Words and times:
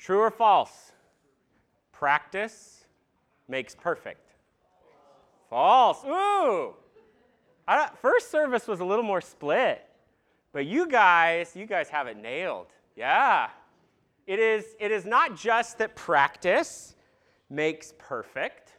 True 0.00 0.20
or 0.20 0.30
false? 0.30 0.92
Practice 1.92 2.86
makes 3.48 3.74
perfect. 3.74 4.32
False. 5.50 6.02
Ooh. 6.06 6.74
first 8.00 8.30
service 8.30 8.66
was 8.66 8.80
a 8.80 8.84
little 8.84 9.04
more 9.04 9.20
split, 9.20 9.86
but 10.54 10.64
you 10.64 10.88
guys, 10.88 11.54
you 11.54 11.66
guys 11.66 11.90
have 11.90 12.06
it 12.06 12.16
nailed. 12.16 12.68
Yeah. 12.96 13.50
It 14.26 14.38
is, 14.38 14.74
it 14.80 14.90
is 14.90 15.04
not 15.04 15.36
just 15.36 15.76
that 15.78 15.94
practice 15.96 16.96
makes 17.50 17.92
perfect, 17.98 18.72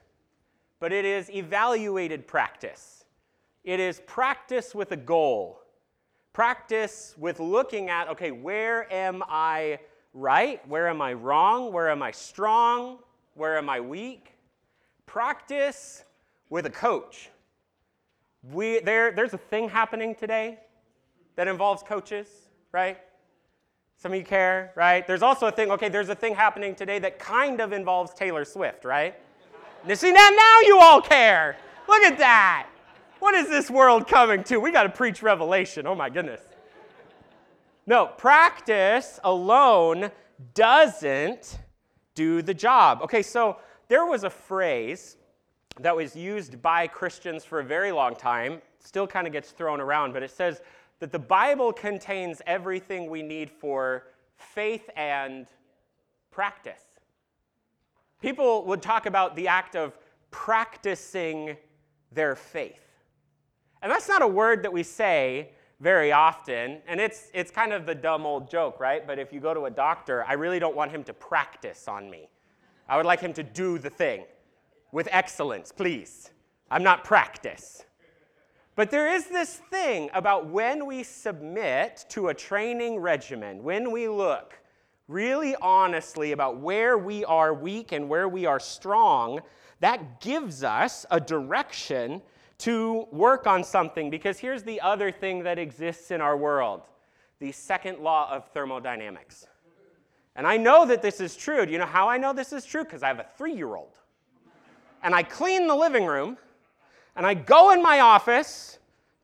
but 0.80 0.92
it 0.92 1.06
is 1.06 1.30
evaluated 1.30 2.28
practice. 2.28 3.06
It 3.64 3.80
is 3.80 4.02
practice 4.08 4.74
with 4.74 4.92
a 4.92 4.98
goal. 4.98 5.62
Practice 6.34 7.14
with 7.16 7.40
looking 7.40 7.90
at, 7.90 8.08
okay, 8.08 8.32
where 8.32 8.92
am 8.92 9.22
I 9.30 9.78
right? 10.14 10.66
Where 10.68 10.88
am 10.88 11.02
I 11.02 11.14
wrong? 11.14 11.72
Where 11.72 11.90
am 11.90 12.02
I 12.04 12.12
strong? 12.12 13.00
Where 13.34 13.58
am 13.58 13.70
I 13.70 13.80
weak? 13.80 14.34
Practice 15.06 16.04
with 16.50 16.66
a 16.66 16.70
coach. 16.70 17.30
We, 18.44 18.80
there, 18.80 19.12
there's 19.12 19.34
a 19.34 19.38
thing 19.38 19.70
happening 19.70 20.16
today 20.16 20.60
that 21.36 21.48
involves 21.48 21.84
coaches, 21.84 22.28
right? 22.72 22.98
Some 23.98 24.14
of 24.14 24.18
you 24.18 24.26
care, 24.26 24.72
right? 24.76 25.06
There's 25.06 25.22
also 25.22 25.48
a 25.48 25.52
thing, 25.52 25.70
okay, 25.72 25.88
there's 25.88 26.10
a 26.10 26.16
thing 26.16 26.34
happening 26.34 26.74
today 26.74 26.98
that 27.00 27.20
kind 27.20 27.62
of 27.62 27.72
involves 27.72 28.14
Taylor 28.14 28.44
Swift, 28.46 28.84
right? 28.84 29.16
You 29.88 29.96
see, 29.96 30.12
now, 30.12 30.30
now 30.30 30.60
you 30.62 30.80
all 30.80 31.02
care. 31.02 31.56
Look 31.88 32.04
at 32.04 32.18
that. 32.18 32.68
What 33.20 33.36
is 33.36 33.48
this 33.48 33.70
world 33.70 34.08
coming 34.08 34.44
to? 34.46 34.58
We 34.58 34.72
got 34.72 34.84
to 34.84 34.90
preach 34.90 35.22
revelation. 35.22 35.86
Oh 35.86 35.94
my 35.94 36.10
goodness. 36.10 36.42
No, 37.92 38.06
practice 38.06 39.20
alone 39.26 40.12
doesn't 40.54 41.60
do 42.16 42.42
the 42.42 42.54
job. 42.54 43.02
Okay, 43.02 43.22
so 43.22 43.58
there 43.90 44.06
was 44.06 44.24
a 44.24 44.30
phrase 44.30 45.18
that 45.82 45.94
was 45.94 46.16
used 46.16 46.62
by 46.62 46.88
Christians 46.88 47.44
for 47.44 47.60
a 47.60 47.64
very 47.66 47.92
long 47.92 48.16
time, 48.16 48.62
still 48.80 49.06
kind 49.06 49.28
of 49.28 49.34
gets 49.34 49.52
thrown 49.52 49.82
around, 49.82 50.14
but 50.14 50.24
it 50.24 50.32
says 50.32 50.62
that 51.02 51.12
the 51.12 51.20
Bible 51.20 51.74
contains 51.74 52.42
everything 52.48 53.10
we 53.10 53.22
need 53.22 53.52
for 53.52 54.08
faith 54.38 54.90
and 54.96 55.48
practice. 56.32 56.98
People 58.22 58.64
would 58.68 58.82
talk 58.82 59.06
about 59.06 59.36
the 59.36 59.50
act 59.50 59.76
of 59.76 59.98
practicing 60.30 61.58
their 62.14 62.38
faith. 62.38 62.88
And 63.82 63.92
that's 63.92 64.08
not 64.08 64.22
a 64.22 64.28
word 64.28 64.64
that 64.64 64.72
we 64.72 64.84
say 64.84 65.50
very 65.82 66.12
often, 66.12 66.78
and 66.88 67.02
it's, 67.02 67.30
it's 67.34 67.50
kind 67.50 67.74
of 67.74 67.88
the 67.88 67.96
dumb 67.96 68.24
old 68.24 68.50
joke, 68.50 68.80
right? 68.80 69.06
But 69.06 69.18
if 69.18 69.34
you 69.34 69.40
go 69.40 69.52
to 69.54 69.66
a 69.66 69.72
doctor, 69.72 70.24
I 70.28 70.34
really 70.34 70.60
don't 70.60 70.76
want 70.76 70.92
him 70.92 71.04
to 71.06 71.14
practice 71.14 71.88
on 71.88 72.10
me. 72.10 72.30
I 72.88 72.98
would 72.98 73.06
like 73.08 73.20
him 73.20 73.34
to 73.34 73.44
do 73.44 73.80
the 73.80 73.90
thing 73.90 74.26
with 74.92 75.08
excellence, 75.12 75.72
please. 75.72 76.30
I'm 76.70 76.84
not 76.84 77.04
practice. 77.04 77.84
But 78.76 78.92
there 78.92 79.12
is 79.12 79.26
this 79.26 79.56
thing 79.72 80.12
about 80.14 80.48
when 80.48 80.86
we 80.86 81.02
submit 81.02 82.06
to 82.10 82.28
a 82.28 82.34
training 82.34 83.00
regimen, 83.00 83.64
when 83.64 83.92
we 83.92 84.08
look 84.08 84.60
really 85.08 85.56
honestly 85.62 86.32
about 86.32 86.60
where 86.60 86.98
we 86.98 87.26
are 87.26 87.56
weak 87.56 87.92
and 87.92 88.08
where 88.08 88.30
we 88.30 88.46
are 88.46 88.60
strong, 88.60 89.40
that 89.80 90.22
gives 90.22 90.64
us 90.64 91.08
a 91.10 91.20
direction 91.20 92.22
to 92.62 93.08
work 93.12 93.48
on 93.48 93.64
something. 93.64 94.10
Because 94.10 94.40
here's 94.40 94.64
the 94.64 94.82
other 94.82 95.12
thing 95.12 95.44
that 95.44 95.60
exists 95.60 96.12
in 96.12 96.22
our 96.22 96.36
world 96.38 96.82
the 97.40 97.52
second 97.52 98.00
law 98.00 98.32
of 98.32 98.48
thermodynamics. 98.50 99.48
And 100.36 100.46
I 100.46 100.58
know 100.58 100.86
that 100.86 101.02
this 101.02 101.20
is 101.20 101.36
true. 101.36 101.66
Do 101.66 101.72
you 101.72 101.80
know 101.80 101.86
how 101.86 102.08
I 102.08 102.18
know 102.18 102.34
this 102.34 102.54
is 102.54 102.66
true? 102.66 102.84
Because 102.84 103.04
I 103.04 103.08
have 103.08 103.20
a 103.20 103.26
three 103.38 103.54
year 103.54 103.76
old. 103.76 103.98
And 105.04 105.16
I 105.16 105.24
clean 105.24 105.68
the 105.68 105.76
living 105.76 106.06
room 106.06 106.38
and 107.16 107.26
I 107.26 107.34
go 107.34 107.72
in 107.72 107.82
my 107.82 108.00
office 108.00 108.80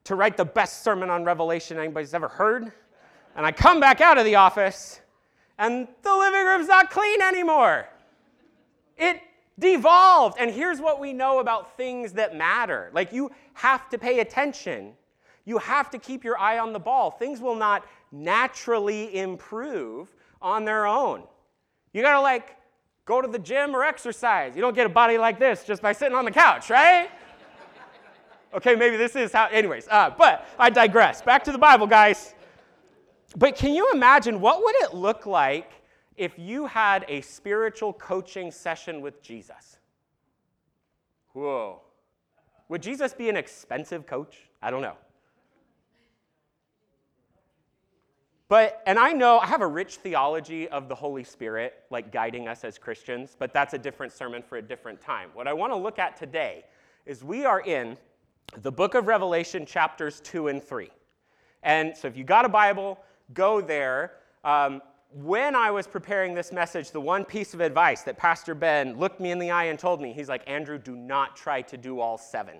to 0.06 0.16
write 0.16 0.38
the 0.38 0.46
best 0.46 0.84
sermon 0.84 1.10
on 1.10 1.24
Revelation 1.24 1.78
anybody's 1.78 2.14
ever 2.14 2.28
heard. 2.28 2.72
And 3.36 3.46
I 3.46 3.52
come 3.52 3.80
back 3.80 4.02
out 4.02 4.18
of 4.18 4.26
the 4.26 4.36
office, 4.36 5.00
and 5.60 5.88
the 6.02 6.16
living 6.16 6.46
room's 6.46 6.68
not 6.68 6.90
clean 6.90 7.22
anymore. 7.22 7.88
It 8.98 9.22
devolved. 9.60 10.38
And 10.40 10.52
here's 10.52 10.80
what 10.80 11.00
we 11.00 11.14
know 11.14 11.40
about 11.40 11.76
things 11.78 12.14
that 12.14 12.36
matter 12.36 12.92
like, 12.94 13.12
you 13.12 13.32
have 13.54 13.90
to 13.90 13.98
pay 13.98 14.20
attention, 14.20 14.94
you 15.46 15.58
have 15.58 15.90
to 15.92 15.98
keep 15.98 16.24
your 16.24 16.38
eye 16.38 16.60
on 16.60 16.74
the 16.74 16.80
ball. 16.80 17.12
Things 17.12 17.42
will 17.42 17.56
not 17.56 17.86
naturally 18.12 19.18
improve 19.18 20.14
on 20.42 20.66
their 20.66 20.86
own. 20.86 21.24
You 21.94 22.02
gotta, 22.02 22.22
like, 22.22 22.56
go 23.06 23.22
to 23.22 23.28
the 23.28 23.40
gym 23.40 23.76
or 23.76 23.84
exercise. 23.84 24.56
You 24.56 24.62
don't 24.62 24.76
get 24.76 24.86
a 24.86 24.90
body 24.90 25.18
like 25.18 25.40
this 25.40 25.64
just 25.64 25.82
by 25.82 25.94
sitting 25.94 26.16
on 26.16 26.26
the 26.26 26.32
couch, 26.32 26.70
right? 26.70 27.10
okay, 28.54 28.76
maybe 28.76 28.98
this 28.98 29.16
is 29.16 29.32
how, 29.32 29.48
anyways, 29.48 29.88
uh, 29.90 30.12
but 30.18 30.48
I 30.60 30.70
digress. 30.70 31.22
Back 31.22 31.44
to 31.46 31.52
the 31.52 31.58
Bible, 31.58 31.88
guys. 31.88 32.34
But 33.36 33.56
can 33.56 33.74
you 33.74 33.92
imagine 33.94 34.40
what 34.40 34.64
would 34.64 34.76
it 34.82 34.94
look 34.94 35.26
like 35.26 35.72
if 36.18 36.38
you 36.38 36.66
had 36.66 37.06
a 37.08 37.22
spiritual 37.22 37.94
coaching 37.94 38.52
session 38.52 39.02
with 39.02 39.22
Jesus? 39.22 39.78
Whoa. 41.34 41.82
Would 42.70 42.82
Jesus 42.82 43.14
be 43.14 43.30
an 43.30 43.38
expensive 43.38 44.06
coach? 44.06 44.50
I 44.62 44.72
don't 44.72 44.82
know. 44.82 44.98
But, 48.50 48.82
and 48.86 48.98
I 48.98 49.12
know 49.12 49.40
I 49.40 49.46
have 49.46 49.62
a 49.62 49.68
rich 49.68 49.98
theology 49.98 50.70
of 50.70 50.88
the 50.88 50.96
Holy 50.96 51.24
Spirit, 51.24 51.84
like 51.90 52.12
guiding 52.12 52.48
us 52.48 52.64
as 52.64 52.78
Christians, 52.78 53.36
but 53.38 53.54
that's 53.54 53.74
a 53.74 53.78
different 53.78 54.14
sermon 54.14 54.42
for 54.42 54.58
a 54.58 54.62
different 54.62 55.02
time. 55.02 55.30
What 55.34 55.48
I 55.48 55.54
want 55.54 55.74
to 55.74 55.78
look 55.78 56.00
at 56.00 56.16
today 56.16 56.64
is 57.06 57.24
we 57.24 57.46
are 57.46 57.62
in 57.62 57.98
the 58.62 58.72
book 58.72 58.96
of 58.96 59.08
Revelation, 59.08 59.66
chapters 59.66 60.22
2 60.22 60.48
and 60.48 60.64
3. 60.64 60.90
And 61.64 61.96
so 61.96 62.08
if 62.08 62.16
you 62.16 62.24
got 62.24 62.46
a 62.46 62.50
Bible, 62.50 62.98
go 63.34 63.60
there. 63.60 64.14
Um, 64.46 64.82
when 65.12 65.56
I 65.56 65.72
was 65.72 65.88
preparing 65.88 66.34
this 66.34 66.52
message, 66.52 66.92
the 66.92 67.02
one 67.02 67.24
piece 67.24 67.54
of 67.54 67.62
advice 67.62 68.02
that 68.04 68.18
Pastor 68.18 68.54
Ben 68.54 68.98
looked 68.98 69.20
me 69.20 69.32
in 69.32 69.40
the 69.40 69.52
eye 69.52 69.66
and 69.66 69.80
told 69.80 70.02
me, 70.02 70.12
he's 70.12 70.30
like, 70.30 70.44
Andrew, 70.48 70.78
do 70.78 70.96
not 70.96 71.36
try 71.36 71.62
to 71.64 71.78
do 71.78 72.00
all 72.00 72.18
seven 72.18 72.58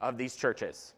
of 0.00 0.16
these 0.16 0.34
churches. 0.36 0.94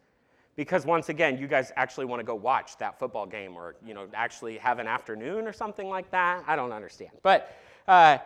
Because 0.55 0.85
once 0.85 1.09
again 1.09 1.37
you 1.37 1.47
guys 1.47 1.71
actually 1.75 2.05
want 2.05 2.19
to 2.19 2.23
go 2.23 2.33
watch 2.33 2.77
that 2.77 2.97
football 2.97 3.27
game 3.27 3.55
or 3.55 3.75
you 3.85 3.93
know 3.93 4.07
actually 4.15 4.57
have 4.57 4.79
an 4.79 4.87
afternoon 4.87 5.45
or 5.45 5.53
something 5.53 5.87
like 5.87 6.09
that? 6.11 6.43
I 6.47 6.55
don't 6.55 6.71
understand. 6.71 7.11
But 7.21 7.55
uh, 7.87 8.17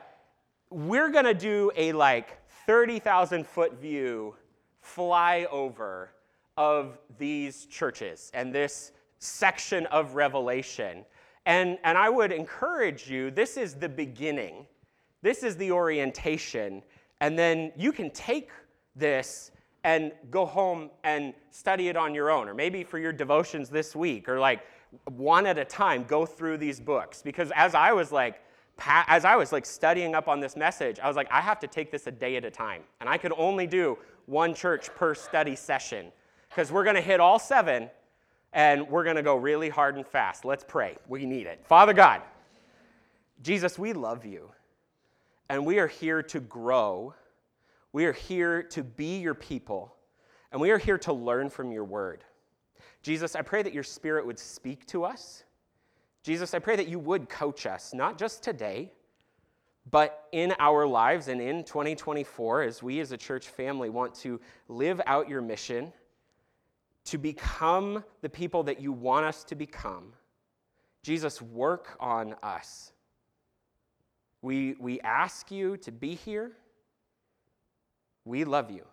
we're 0.70 1.10
going 1.10 1.26
to 1.26 1.34
do 1.34 1.72
a 1.76 1.92
like 1.92 2.38
30000 2.66 3.46
foot 3.46 3.74
view 3.82 4.36
flyover 4.84 6.08
of 6.56 6.98
these 7.18 7.66
churches 7.66 8.32
and 8.34 8.54
this 8.54 8.94
section 9.20 9.86
of 9.88 10.16
revelation 10.16 11.06
and, 11.46 11.78
and 11.84 11.98
i 11.98 12.10
would 12.10 12.32
encourage 12.32 13.10
you 13.10 13.32
this 13.32 13.58
is 13.58 13.76
the 13.76 13.90
beginning 13.90 14.66
this 15.22 15.44
is 15.44 15.56
the 15.58 15.72
orientation 15.72 16.82
and 17.22 17.38
then 17.38 17.72
you 17.78 17.92
can 17.92 18.10
take 18.10 18.50
this 18.96 19.52
and 19.84 20.12
go 20.30 20.46
home 20.46 20.90
and 21.04 21.34
study 21.50 21.88
it 21.88 21.98
on 21.98 22.14
your 22.14 22.30
own, 22.30 22.48
or 22.48 22.54
maybe 22.54 22.84
for 22.84 23.00
your 23.00 23.12
devotions 23.12 23.70
this 23.70 23.96
week, 23.96 24.30
or 24.30 24.40
like 24.40 24.62
one 25.06 25.46
at 25.46 25.58
a 25.58 25.66
time, 25.66 26.04
go 26.04 26.26
through 26.26 26.58
these 26.58 26.80
books. 26.80 27.22
Because 27.22 27.52
as 27.56 27.74
I 27.74 27.92
was 27.94 28.12
like, 28.12 28.42
as 28.86 29.26
I 29.26 29.36
was 29.36 29.52
like 29.52 29.66
studying 29.66 30.16
up 30.16 30.28
on 30.28 30.40
this 30.40 30.56
message, 30.56 31.00
I 31.00 31.08
was 31.08 31.16
like, 31.16 31.32
I 31.32 31.42
have 31.42 31.60
to 31.60 31.68
take 31.68 31.92
this 31.92 32.08
a 32.08 32.12
day 32.12 32.36
at 32.36 32.46
a 32.46 32.52
time. 32.52 32.84
And 33.00 33.10
I 33.10 33.18
could 33.18 33.34
only 33.38 33.68
do 33.68 33.98
one 34.26 34.54
church 34.54 34.94
per 34.96 35.16
study 35.16 35.56
session 35.56 36.12
because 36.50 36.72
we're 36.72 36.84
going 36.84 36.96
to 36.96 37.02
hit 37.02 37.20
all 37.20 37.40
seven 37.40 37.90
and 38.54 38.88
we're 38.90 39.04
going 39.04 39.16
to 39.16 39.24
go 39.24 39.36
really 39.36 39.70
hard 39.70 39.96
and 39.96 40.06
fast. 40.06 40.46
Let's 40.46 40.64
pray. 40.68 40.98
We 41.08 41.26
need 41.26 41.48
it. 41.48 41.66
Father 41.66 41.94
God, 41.94 42.22
Jesus, 43.42 43.80
we 43.80 43.94
love 43.94 44.26
you. 44.26 44.52
And 45.50 45.66
we 45.66 45.80
are 45.80 45.88
here 45.88 46.24
to 46.24 46.40
grow 46.40 47.14
we 47.94 48.06
are 48.06 48.14
here 48.14 48.64
to 48.64 48.84
be 48.84 49.20
your 49.20 49.34
people, 49.34 49.94
and 50.52 50.62
we 50.62 50.72
are 50.72 50.78
here 50.78 50.98
to 51.00 51.14
learn 51.14 51.50
from 51.50 51.72
your 51.72 51.84
word. 51.84 52.24
Jesus, 53.02 53.36
I 53.36 53.42
pray 53.42 53.64
that 53.64 53.74
your 53.74 53.84
spirit 53.84 54.26
would 54.26 54.40
speak 54.40 54.86
to 54.88 55.04
us. 55.04 55.44
Jesus, 56.24 56.54
I 56.54 56.60
pray 56.60 56.76
that 56.78 56.88
you 56.88 57.00
would 57.00 57.28
coach 57.28 57.66
us, 57.66 57.94
not 57.94 58.18
just 58.18 58.44
today, 58.44 58.94
but 59.90 60.28
in 60.32 60.54
our 60.60 60.88
lives 60.88 61.28
and 61.28 61.42
in 61.42 61.64
2024, 61.64 62.62
as 62.62 62.84
we 62.84 63.00
as 63.00 63.12
a 63.12 63.18
church 63.18 63.48
family 63.50 63.90
want 63.90 64.14
to 64.16 64.40
live 64.70 65.02
out 65.06 65.28
your 65.28 65.42
mission, 65.42 65.92
to 67.12 67.18
become 67.18 68.06
the 68.22 68.30
people 68.30 68.64
that 68.64 68.80
you 68.80 68.94
want 68.94 69.26
us 69.26 69.44
to 69.44 69.54
become. 69.54 70.14
Jesus, 71.04 71.42
work 71.42 71.98
on 72.00 72.36
us. 72.42 72.94
We, 74.42 74.76
we 74.80 75.02
ask 75.02 75.52
you 75.52 75.76
to 75.76 75.92
be 75.92 76.16
here. 76.16 76.54
We 78.24 78.46
love 78.46 78.72
you. 78.72 78.86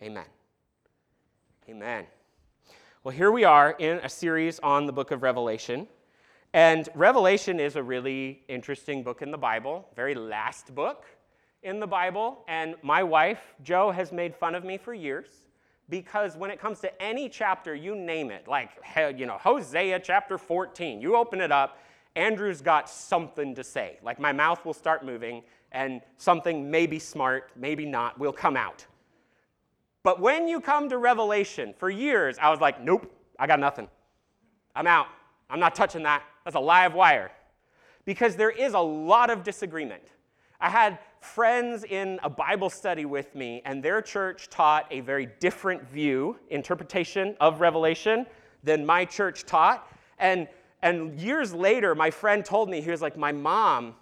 Amen. 0.00 0.26
Amen. 1.68 2.06
Well, 3.02 3.12
here 3.12 3.32
we 3.32 3.42
are 3.42 3.72
in 3.72 3.98
a 4.04 4.08
series 4.08 4.60
on 4.60 4.86
the 4.86 4.92
book 4.92 5.10
of 5.10 5.24
Revelation. 5.24 5.88
And 6.52 6.88
Revelation 6.94 7.58
is 7.58 7.74
a 7.74 7.82
really 7.82 8.44
interesting 8.46 9.02
book 9.02 9.20
in 9.20 9.32
the 9.32 9.38
Bible, 9.38 9.88
very 9.96 10.14
last 10.14 10.72
book 10.76 11.06
in 11.64 11.80
the 11.80 11.88
Bible. 11.88 12.44
And 12.46 12.76
my 12.84 13.02
wife, 13.02 13.40
Joe, 13.64 13.90
has 13.90 14.12
made 14.12 14.32
fun 14.32 14.54
of 14.54 14.62
me 14.62 14.78
for 14.78 14.94
years 14.94 15.45
because 15.88 16.36
when 16.36 16.50
it 16.50 16.60
comes 16.60 16.80
to 16.80 17.02
any 17.02 17.28
chapter, 17.28 17.74
you 17.74 17.94
name 17.94 18.30
it, 18.30 18.48
like, 18.48 18.70
you 19.16 19.26
know, 19.26 19.38
Hosea 19.38 20.00
chapter 20.00 20.38
14, 20.38 21.00
you 21.00 21.16
open 21.16 21.40
it 21.40 21.52
up, 21.52 21.78
Andrew's 22.16 22.60
got 22.60 22.88
something 22.88 23.54
to 23.54 23.62
say. 23.62 23.98
Like, 24.02 24.18
my 24.18 24.32
mouth 24.32 24.64
will 24.64 24.74
start 24.74 25.04
moving, 25.04 25.42
and 25.72 26.00
something 26.16 26.70
maybe 26.70 26.98
smart, 26.98 27.50
maybe 27.56 27.84
not, 27.84 28.18
will 28.18 28.32
come 28.32 28.56
out. 28.56 28.86
But 30.02 30.20
when 30.20 30.48
you 30.48 30.60
come 30.60 30.88
to 30.88 30.98
Revelation, 30.98 31.74
for 31.78 31.90
years, 31.90 32.36
I 32.40 32.50
was 32.50 32.60
like, 32.60 32.82
nope, 32.82 33.12
I 33.38 33.46
got 33.46 33.60
nothing. 33.60 33.88
I'm 34.74 34.86
out. 34.86 35.06
I'm 35.50 35.60
not 35.60 35.74
touching 35.74 36.02
that. 36.04 36.22
That's 36.44 36.56
a 36.56 36.60
live 36.60 36.94
wire. 36.94 37.30
Because 38.04 38.36
there 38.36 38.50
is 38.50 38.74
a 38.74 38.80
lot 38.80 39.30
of 39.30 39.42
disagreement. 39.42 40.02
I 40.60 40.70
had 40.70 40.98
friends 41.26 41.84
in 41.84 42.18
a 42.22 42.30
Bible 42.30 42.70
study 42.70 43.04
with 43.04 43.34
me, 43.34 43.60
and 43.64 43.82
their 43.82 44.00
church 44.00 44.48
taught 44.48 44.86
a 44.90 45.00
very 45.00 45.26
different 45.40 45.86
view, 45.88 46.38
interpretation 46.50 47.36
of 47.40 47.60
Revelation 47.60 48.26
than 48.62 48.86
my 48.86 49.04
church 49.04 49.44
taught. 49.44 49.90
And, 50.18 50.48
and 50.82 51.18
years 51.20 51.52
later, 51.52 51.94
my 51.94 52.10
friend 52.10 52.44
told 52.44 52.70
me, 52.70 52.80
he 52.80 52.90
was 52.90 53.02
like, 53.02 53.16
My 53.16 53.32
mom 53.32 53.94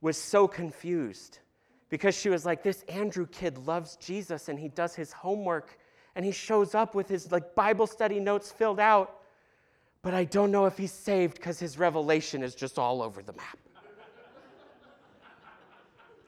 was 0.00 0.16
so 0.16 0.48
confused 0.48 1.40
because 1.88 2.14
she 2.14 2.28
was 2.28 2.46
like, 2.46 2.62
This 2.62 2.82
Andrew 2.88 3.26
kid 3.26 3.58
loves 3.58 3.96
Jesus 3.96 4.48
and 4.48 4.58
he 4.58 4.68
does 4.68 4.94
his 4.94 5.12
homework 5.12 5.78
and 6.16 6.24
he 6.24 6.32
shows 6.32 6.74
up 6.74 6.94
with 6.94 7.08
his 7.08 7.30
like 7.30 7.54
Bible 7.54 7.86
study 7.86 8.20
notes 8.20 8.50
filled 8.50 8.80
out. 8.80 9.20
But 10.02 10.14
I 10.14 10.24
don't 10.24 10.50
know 10.50 10.66
if 10.66 10.78
he's 10.78 10.92
saved 10.92 11.34
because 11.34 11.58
his 11.58 11.78
revelation 11.78 12.42
is 12.42 12.54
just 12.54 12.78
all 12.78 13.02
over 13.02 13.22
the 13.22 13.32
map. 13.32 13.58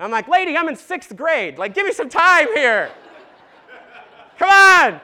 I'm 0.02 0.10
like, 0.10 0.28
lady, 0.28 0.56
I'm 0.56 0.68
in 0.68 0.76
sixth 0.76 1.14
grade. 1.14 1.58
Like, 1.58 1.74
give 1.74 1.86
me 1.86 1.92
some 1.92 2.08
time 2.08 2.48
here. 2.54 2.90
Come 4.38 4.48
on. 4.48 5.00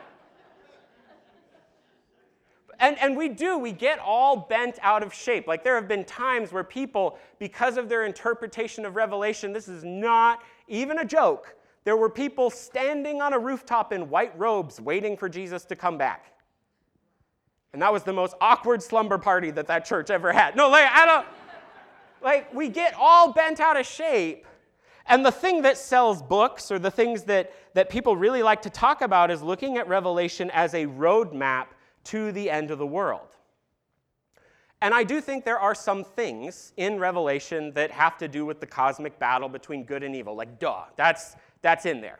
And, 2.79 2.99
and 2.99 3.17
we 3.17 3.29
do, 3.29 3.59
we 3.59 3.73
get 3.73 3.99
all 3.99 4.37
bent 4.37 4.79
out 4.83 5.03
of 5.03 5.13
shape. 5.13 5.47
Like, 5.47 5.65
there 5.65 5.75
have 5.77 5.89
been 5.89 6.05
times 6.05 6.53
where 6.53 6.65
people, 6.65 7.19
because 7.39 7.77
of 7.79 7.89
their 7.89 8.05
interpretation 8.05 8.85
of 8.85 8.97
Revelation, 8.97 9.53
this 9.53 9.69
is 9.69 9.83
not 9.85 10.43
even 10.69 10.99
a 10.99 11.05
joke. 11.05 11.57
There 11.85 11.97
were 11.97 12.11
people 12.11 12.51
standing 12.51 13.23
on 13.23 13.33
a 13.33 13.39
rooftop 13.39 13.93
in 13.93 14.11
white 14.11 14.39
robes 14.39 14.81
waiting 14.81 15.17
for 15.17 15.29
Jesus 15.29 15.65
to 15.67 15.77
come 15.77 15.97
back. 15.97 16.33
And 17.73 17.81
that 17.81 17.93
was 17.93 18.03
the 18.03 18.13
most 18.13 18.35
awkward 18.41 18.83
slumber 18.83 19.19
party 19.19 19.51
that 19.53 19.67
that 19.69 19.85
church 19.85 20.11
ever 20.11 20.33
had. 20.33 20.57
No, 20.57 20.69
like, 20.69 20.91
I 20.91 21.07
don't, 21.07 21.27
like, 22.23 22.53
we 22.53 22.69
get 22.69 22.95
all 22.99 23.33
bent 23.33 23.61
out 23.61 23.79
of 23.79 23.87
shape 23.87 24.47
and 25.09 25.25
the 25.25 25.31
thing 25.31 25.63
that 25.63 25.79
sells 25.79 26.23
books, 26.23 26.71
or 26.71 26.79
the 26.79 26.91
things 26.91 27.25
that, 27.25 27.53
that 27.75 27.89
people 27.89 28.17
really 28.17 28.43
like 28.43 28.63
to 28.63 28.71
talk 28.71 29.03
about, 29.03 29.31
is 29.31 29.43
looking 29.43 29.79
at 29.79 29.87
Revelation 29.89 30.51
as 30.51 30.75
a 30.75 30.87
roadmap 30.87 31.67
to 32.05 32.33
the 32.33 32.51
end 32.51 32.71
of 32.71 32.79
the 32.79 32.87
world. 32.87 33.29
And 34.83 34.93
I 34.93 35.05
do 35.05 35.21
think 35.21 35.45
there 35.45 35.59
are 35.59 35.75
some 35.75 36.05
things 36.05 36.73
in 36.77 36.99
Revelation 36.99 37.73
that 37.73 37.91
have 37.91 38.19
to 38.19 38.29
do 38.29 38.45
with 38.45 38.61
the 38.61 38.67
cosmic 38.67 39.19
battle 39.19 39.49
between 39.49 39.85
good 39.85 40.03
and 40.03 40.15
evil. 40.15 40.37
Like, 40.37 40.59
duh, 40.59 40.85
that's, 40.97 41.35
that's 41.63 41.87
in 41.87 42.01
there. 42.01 42.19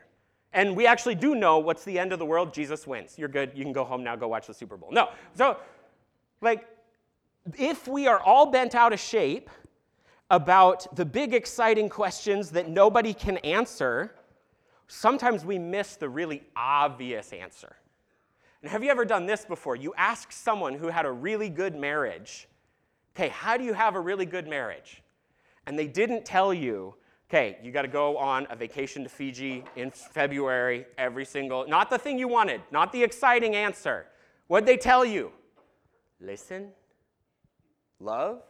And 0.53 0.75
we 0.75 0.87
actually 0.87 1.15
do 1.15 1.35
know 1.35 1.59
what's 1.59 1.83
the 1.83 1.99
end 1.99 2.13
of 2.13 2.19
the 2.19 2.25
world. 2.25 2.53
Jesus 2.53 2.87
wins. 2.87 3.15
You're 3.17 3.29
good. 3.29 3.51
You 3.53 3.63
can 3.63 3.73
go 3.73 3.83
home 3.83 4.03
now, 4.03 4.15
go 4.15 4.27
watch 4.27 4.47
the 4.47 4.53
Super 4.53 4.75
Bowl. 4.75 4.91
No. 4.91 5.09
So, 5.35 5.57
like, 6.41 6.67
if 7.57 7.87
we 7.87 8.07
are 8.07 8.19
all 8.19 8.47
bent 8.47 8.73
out 8.73 8.91
of 8.91 8.99
shape 8.99 9.49
about 10.29 10.95
the 10.95 11.05
big, 11.05 11.33
exciting 11.33 11.89
questions 11.89 12.51
that 12.51 12.69
nobody 12.69 13.13
can 13.13 13.37
answer, 13.37 14.15
sometimes 14.87 15.45
we 15.45 15.57
miss 15.57 15.95
the 15.95 16.09
really 16.09 16.43
obvious 16.55 17.31
answer. 17.31 17.75
And 18.61 18.71
have 18.71 18.83
you 18.83 18.89
ever 18.89 19.05
done 19.05 19.25
this 19.25 19.45
before? 19.45 19.75
You 19.75 19.93
ask 19.97 20.31
someone 20.31 20.73
who 20.73 20.87
had 20.87 21.05
a 21.05 21.11
really 21.11 21.49
good 21.49 21.75
marriage, 21.75 22.47
okay, 23.15 23.29
how 23.29 23.57
do 23.57 23.63
you 23.63 23.73
have 23.73 23.95
a 23.95 23.99
really 23.99 24.25
good 24.25 24.47
marriage? 24.47 25.01
And 25.65 25.77
they 25.77 25.87
didn't 25.87 26.25
tell 26.25 26.53
you, 26.53 26.95
okay, 27.29 27.57
you 27.61 27.71
got 27.71 27.83
to 27.83 27.87
go 27.87 28.17
on 28.17 28.47
a 28.49 28.55
vacation 28.55 29.03
to 29.03 29.09
Fiji 29.09 29.63
in 29.75 29.91
February 29.91 30.85
every 30.97 31.25
single, 31.25 31.67
not 31.67 31.89
the 31.89 31.97
thing 31.97 32.17
you 32.17 32.27
wanted, 32.27 32.61
not 32.71 32.91
the 32.91 33.03
exciting 33.03 33.55
answer. 33.55 34.07
What'd 34.47 34.67
they 34.67 34.77
tell 34.77 35.05
you? 35.05 35.31
Listen, 36.19 36.69
love, 37.99 38.41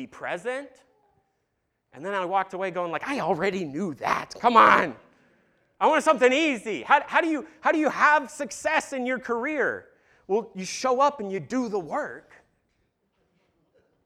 be 0.00 0.06
present. 0.06 0.70
And 1.92 2.04
then 2.04 2.14
I 2.14 2.24
walked 2.24 2.54
away 2.54 2.70
going 2.70 2.90
like, 2.90 3.06
I 3.06 3.20
already 3.20 3.64
knew 3.64 3.94
that. 3.94 4.34
Come 4.40 4.56
on. 4.56 4.94
I 5.78 5.86
want 5.88 6.04
something 6.04 6.32
easy. 6.32 6.82
How, 6.82 7.02
how, 7.06 7.20
do 7.20 7.28
you, 7.28 7.46
how 7.60 7.72
do 7.72 7.78
you 7.78 7.90
have 7.90 8.30
success 8.30 8.92
in 8.92 9.04
your 9.04 9.18
career? 9.18 9.86
Well, 10.26 10.50
you 10.54 10.64
show 10.64 11.00
up 11.00 11.20
and 11.20 11.30
you 11.30 11.40
do 11.40 11.68
the 11.68 11.78
work. 11.78 12.32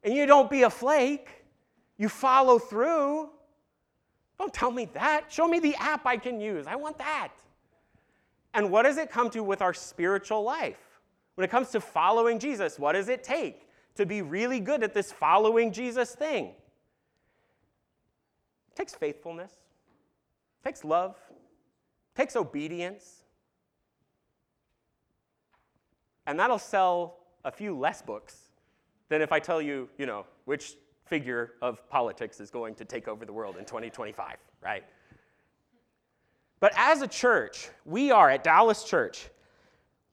And 0.03 0.15
you 0.15 0.27
don't 0.27 0.51
be 0.51 0.63
a 0.63 0.71
flake. 0.71 1.29
You 1.97 2.09
follow 2.09 2.59
through. 2.59 3.31
Don't 4.39 4.53
tell 4.53 4.71
me 4.71 4.87
that. 4.95 5.33
Show 5.33 5.47
me 5.47 5.61
the 5.61 5.77
app 5.77 6.07
I 6.07 6.17
can 6.17 6.41
use. 6.41 6.67
I 6.67 6.75
want 6.75 6.99
that. 6.99 7.33
And 8.53 8.71
what 8.71 8.83
does 8.83 8.97
it 8.97 9.11
come 9.11 9.31
to 9.31 9.43
with 9.45 9.63
our 9.63 9.75
spiritual 9.75 10.43
life? 10.43 10.79
When 11.37 11.45
it 11.45 11.51
comes 11.51 11.71
to 11.71 11.81
following 11.81 12.39
Jesus, 12.39 12.79
what 12.79 12.93
does 12.93 13.09
it 13.09 13.23
take? 13.23 13.64
To 13.97 14.07
be 14.07 14.23
really 14.23 14.61
good 14.61 14.83
at 14.83 14.95
this 14.95 15.13
following 15.13 15.73
Jesus 15.73 16.15
thing. 16.15 16.47
It 16.47 18.77
takes 18.77 18.95
faithfulness, 18.95 19.53
it 19.53 20.69
takes 20.69 20.85
love, 20.85 21.17
it 21.31 22.21
takes 22.21 22.37
obedience. 22.37 23.23
And 26.27 26.41
that'll 26.41 26.59
sell 26.59 27.19
a 27.45 27.53
few 27.53 27.77
less 27.77 28.03
books 28.03 28.49
than 29.09 29.21
if 29.21 29.31
I 29.31 29.39
tell 29.39 29.61
you, 29.61 29.89
you 29.99 30.07
know, 30.07 30.25
which 30.47 30.77
figure 31.05 31.53
of 31.61 31.89
politics 31.91 32.41
is 32.41 32.51
going 32.51 32.75
to 32.77 32.85
take 32.85 33.09
over 33.09 33.25
the 33.25 33.33
world 33.33 33.57
in 33.59 33.65
2025, 33.65 34.37
right? 34.63 34.85
But 36.61 36.73
as 36.77 37.03
a 37.03 37.07
church, 37.07 37.69
we 37.85 38.11
are 38.11 38.31
at 38.31 38.43
Dallas 38.43 38.85
Church, 38.85 39.29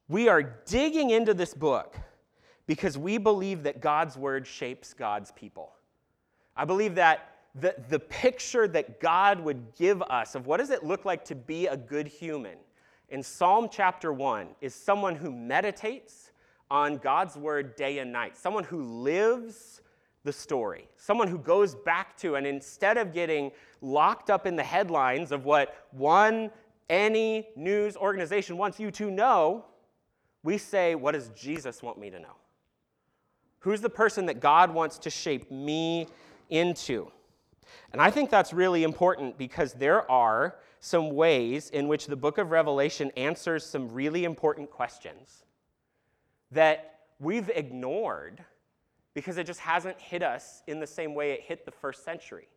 we 0.10 0.28
are 0.28 0.44
digging 0.44 1.12
into 1.12 1.34
this 1.34 1.54
book 1.54 1.96
because 2.72 2.98
we 2.98 3.18
believe 3.18 3.64
that 3.64 3.82
God's 3.82 4.16
word 4.16 4.48
shapes 4.48 4.94
God's 4.94 5.30
people. 5.32 5.74
I 6.56 6.64
believe 6.64 6.96
that 6.96 7.36
the, 7.54 7.76
the 7.90 8.00
picture 8.00 8.66
that 8.66 9.02
God 9.02 9.42
would 9.42 9.76
give 9.76 10.02
us 10.04 10.36
of 10.36 10.48
what 10.48 10.62
does 10.62 10.70
it 10.70 10.82
look 10.82 11.04
like 11.04 11.26
to 11.26 11.36
be 11.36 11.68
a 11.68 11.76
good 11.76 12.08
human 12.08 12.56
in 13.10 13.22
Psalm 13.22 13.68
chapter 13.70 14.14
1 14.14 14.48
is 14.62 14.74
someone 14.74 15.16
who 15.16 15.34
meditates 15.34 16.32
on 16.70 16.96
God's 16.96 17.36
word 17.36 17.76
day 17.76 18.00
and 18.00 18.10
night, 18.10 18.38
someone 18.38 18.64
who 18.64 18.84
lives 18.84 19.82
the 20.24 20.32
story, 20.32 20.88
someone 20.96 21.28
who 21.28 21.40
goes 21.40 21.76
back 21.76 22.16
to, 22.20 22.36
and 22.36 22.48
instead 22.48 22.98
of 22.98 23.14
getting 23.14 23.52
locked 23.82 24.30
up 24.30 24.48
in 24.48 24.56
the 24.56 24.64
headlines 24.64 25.34
of 25.34 25.44
what 25.44 25.88
one, 25.92 26.50
any 26.90 27.50
news 27.58 27.98
organization 27.98 28.58
wants 28.58 28.80
you 28.80 28.92
to 28.92 29.12
know, 29.12 29.66
we 30.42 30.58
say, 30.58 30.96
What 30.96 31.16
does 31.16 31.32
Jesus 31.36 31.84
want 31.84 32.00
me 32.00 32.10
to 32.10 32.20
know? 32.22 32.38
Who's 33.62 33.82
the 33.82 33.90
person 33.90 34.26
that 34.26 34.40
God 34.40 34.74
wants 34.74 34.98
to 35.00 35.10
shape 35.10 35.52
me 35.52 36.08
into? 36.50 37.12
And 37.92 38.02
I 38.02 38.10
think 38.10 38.30
that's 38.30 38.54
really 38.54 38.84
important 38.84 39.38
because 39.38 39.74
there 39.74 40.10
are 40.10 40.56
some 40.80 41.12
ways 41.12 41.70
in 41.70 41.88
which 41.88 42.08
the 42.08 42.16
book 42.16 42.40
of 42.40 42.50
Revelation 42.50 43.12
answers 43.16 43.64
some 43.64 43.88
really 43.90 44.24
important 44.24 44.72
questions 44.72 45.44
that 46.52 47.00
we've 47.20 47.50
ignored 47.50 48.44
because 49.14 49.38
it 49.38 49.46
just 49.46 49.60
hasn't 49.60 50.00
hit 50.00 50.24
us 50.24 50.64
in 50.66 50.80
the 50.80 50.88
same 50.88 51.14
way 51.14 51.32
it 51.32 51.42
hit 51.42 51.64
the 51.66 51.72
first 51.72 52.04
century. 52.04 52.48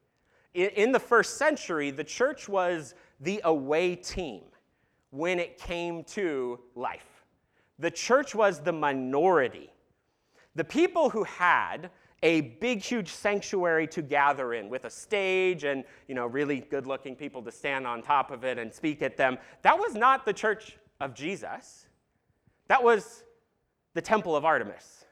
In 0.54 0.92
the 0.92 1.00
first 1.00 1.36
century, 1.36 1.90
the 1.90 2.04
church 2.04 2.48
was 2.48 2.94
the 3.20 3.40
away 3.44 3.94
team 3.94 4.44
when 5.10 5.38
it 5.38 5.58
came 5.58 6.04
to 6.04 6.60
life. 6.74 7.24
The 7.78 7.90
church 7.90 8.34
was 8.34 8.60
the 8.60 8.72
minority 8.72 9.70
the 10.54 10.64
people 10.64 11.10
who 11.10 11.24
had 11.24 11.90
a 12.22 12.40
big, 12.40 12.80
huge 12.80 13.08
sanctuary 13.08 13.86
to 13.86 14.00
gather 14.00 14.54
in 14.54 14.70
with 14.70 14.86
a 14.86 14.90
stage 14.90 15.64
and 15.64 15.84
you 16.08 16.14
know, 16.14 16.26
really 16.26 16.60
good 16.60 16.86
looking 16.86 17.14
people 17.14 17.42
to 17.42 17.52
stand 17.52 17.86
on 17.86 18.02
top 18.02 18.30
of 18.30 18.44
it 18.44 18.58
and 18.58 18.72
speak 18.72 19.02
at 19.02 19.16
them, 19.16 19.36
that 19.62 19.78
was 19.78 19.94
not 19.94 20.24
the 20.24 20.32
church 20.32 20.78
of 21.00 21.14
Jesus. 21.14 21.86
That 22.68 22.82
was 22.82 23.24
the 23.92 24.00
temple 24.00 24.34
of 24.34 24.44
Artemis. 24.44 25.04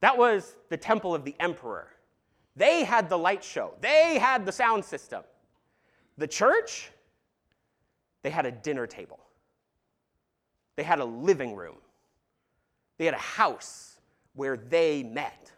That 0.00 0.16
was 0.16 0.56
the 0.68 0.76
temple 0.76 1.14
of 1.14 1.24
the 1.24 1.34
emperor. 1.40 1.88
They 2.56 2.84
had 2.84 3.08
the 3.08 3.18
light 3.18 3.42
show, 3.42 3.74
they 3.80 4.18
had 4.18 4.46
the 4.46 4.52
sound 4.52 4.84
system. 4.84 5.22
The 6.16 6.26
church, 6.26 6.90
they 8.22 8.30
had 8.30 8.44
a 8.44 8.52
dinner 8.52 8.86
table, 8.86 9.20
they 10.76 10.82
had 10.82 11.00
a 11.00 11.04
living 11.04 11.56
room, 11.56 11.76
they 12.98 13.04
had 13.04 13.14
a 13.14 13.18
house 13.18 13.89
where 14.34 14.56
they 14.56 15.02
met. 15.02 15.52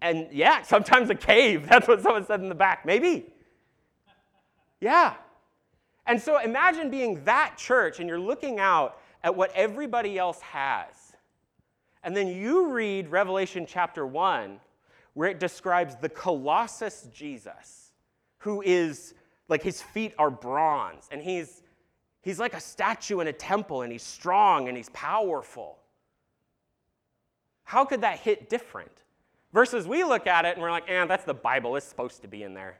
and 0.00 0.28
yeah, 0.32 0.62
sometimes 0.62 1.08
a 1.10 1.14
cave. 1.14 1.66
That's 1.68 1.88
what 1.88 2.02
someone 2.02 2.26
said 2.26 2.40
in 2.40 2.48
the 2.48 2.54
back. 2.54 2.84
Maybe. 2.84 3.26
Yeah. 4.80 5.14
And 6.06 6.20
so 6.20 6.38
imagine 6.38 6.90
being 6.90 7.24
that 7.24 7.54
church 7.56 8.00
and 8.00 8.08
you're 8.08 8.20
looking 8.20 8.58
out 8.58 9.00
at 9.22 9.34
what 9.34 9.50
everybody 9.54 10.18
else 10.18 10.40
has. 10.42 11.14
And 12.02 12.14
then 12.14 12.28
you 12.28 12.68
read 12.68 13.08
Revelation 13.08 13.64
chapter 13.66 14.06
1, 14.06 14.60
where 15.14 15.30
it 15.30 15.40
describes 15.40 15.96
the 15.96 16.10
Colossus 16.10 17.08
Jesus, 17.14 17.92
who 18.38 18.60
is 18.60 19.14
like 19.48 19.62
his 19.62 19.80
feet 19.80 20.12
are 20.18 20.30
bronze, 20.30 21.08
and 21.10 21.22
he's, 21.22 21.62
he's 22.20 22.38
like 22.38 22.52
a 22.52 22.60
statue 22.60 23.20
in 23.20 23.28
a 23.28 23.32
temple, 23.32 23.82
and 23.82 23.90
he's 23.90 24.02
strong 24.02 24.68
and 24.68 24.76
he's 24.76 24.90
powerful. 24.90 25.78
How 27.64 27.84
could 27.84 28.02
that 28.02 28.18
hit 28.20 28.48
different? 28.48 28.92
Versus 29.52 29.86
we 29.86 30.04
look 30.04 30.26
at 30.26 30.44
it 30.44 30.54
and 30.54 30.62
we're 30.62 30.70
like, 30.70 30.88
eh, 30.88 31.04
that's 31.06 31.24
the 31.24 31.34
Bible, 31.34 31.76
it's 31.76 31.86
supposed 31.86 32.22
to 32.22 32.28
be 32.28 32.42
in 32.42 32.54
there. 32.54 32.78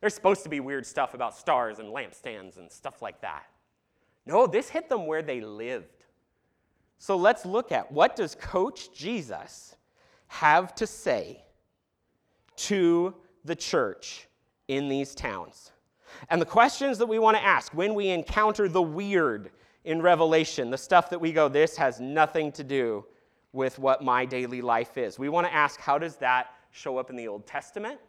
There's 0.00 0.14
supposed 0.14 0.42
to 0.42 0.48
be 0.48 0.60
weird 0.60 0.84
stuff 0.84 1.14
about 1.14 1.36
stars 1.36 1.78
and 1.78 1.88
lampstands 1.88 2.58
and 2.58 2.70
stuff 2.70 3.00
like 3.00 3.20
that. 3.22 3.44
No, 4.26 4.46
this 4.46 4.68
hit 4.68 4.88
them 4.88 5.06
where 5.06 5.22
they 5.22 5.40
lived. 5.40 6.04
So 6.98 7.16
let's 7.16 7.44
look 7.44 7.72
at 7.72 7.90
what 7.92 8.16
does 8.16 8.34
Coach 8.34 8.92
Jesus 8.92 9.76
have 10.26 10.74
to 10.76 10.86
say 10.86 11.44
to 12.56 13.14
the 13.44 13.54
church 13.54 14.26
in 14.68 14.88
these 14.88 15.14
towns? 15.14 15.72
And 16.30 16.40
the 16.40 16.46
questions 16.46 16.98
that 16.98 17.06
we 17.06 17.18
want 17.18 17.36
to 17.36 17.44
ask 17.44 17.72
when 17.74 17.94
we 17.94 18.08
encounter 18.08 18.68
the 18.68 18.82
weird 18.82 19.50
in 19.84 20.00
Revelation, 20.00 20.70
the 20.70 20.78
stuff 20.78 21.10
that 21.10 21.20
we 21.20 21.32
go, 21.32 21.48
this 21.48 21.76
has 21.76 22.00
nothing 22.00 22.52
to 22.52 22.64
do 22.64 23.04
with 23.54 23.78
what 23.78 24.02
my 24.02 24.24
daily 24.24 24.60
life 24.60 24.98
is. 24.98 25.18
We 25.18 25.28
want 25.28 25.46
to 25.46 25.54
ask, 25.54 25.78
how 25.80 25.96
does 25.96 26.16
that 26.16 26.48
show 26.72 26.98
up 26.98 27.08
in 27.08 27.16
the 27.16 27.28
Old 27.28 27.46
Testament? 27.46 28.00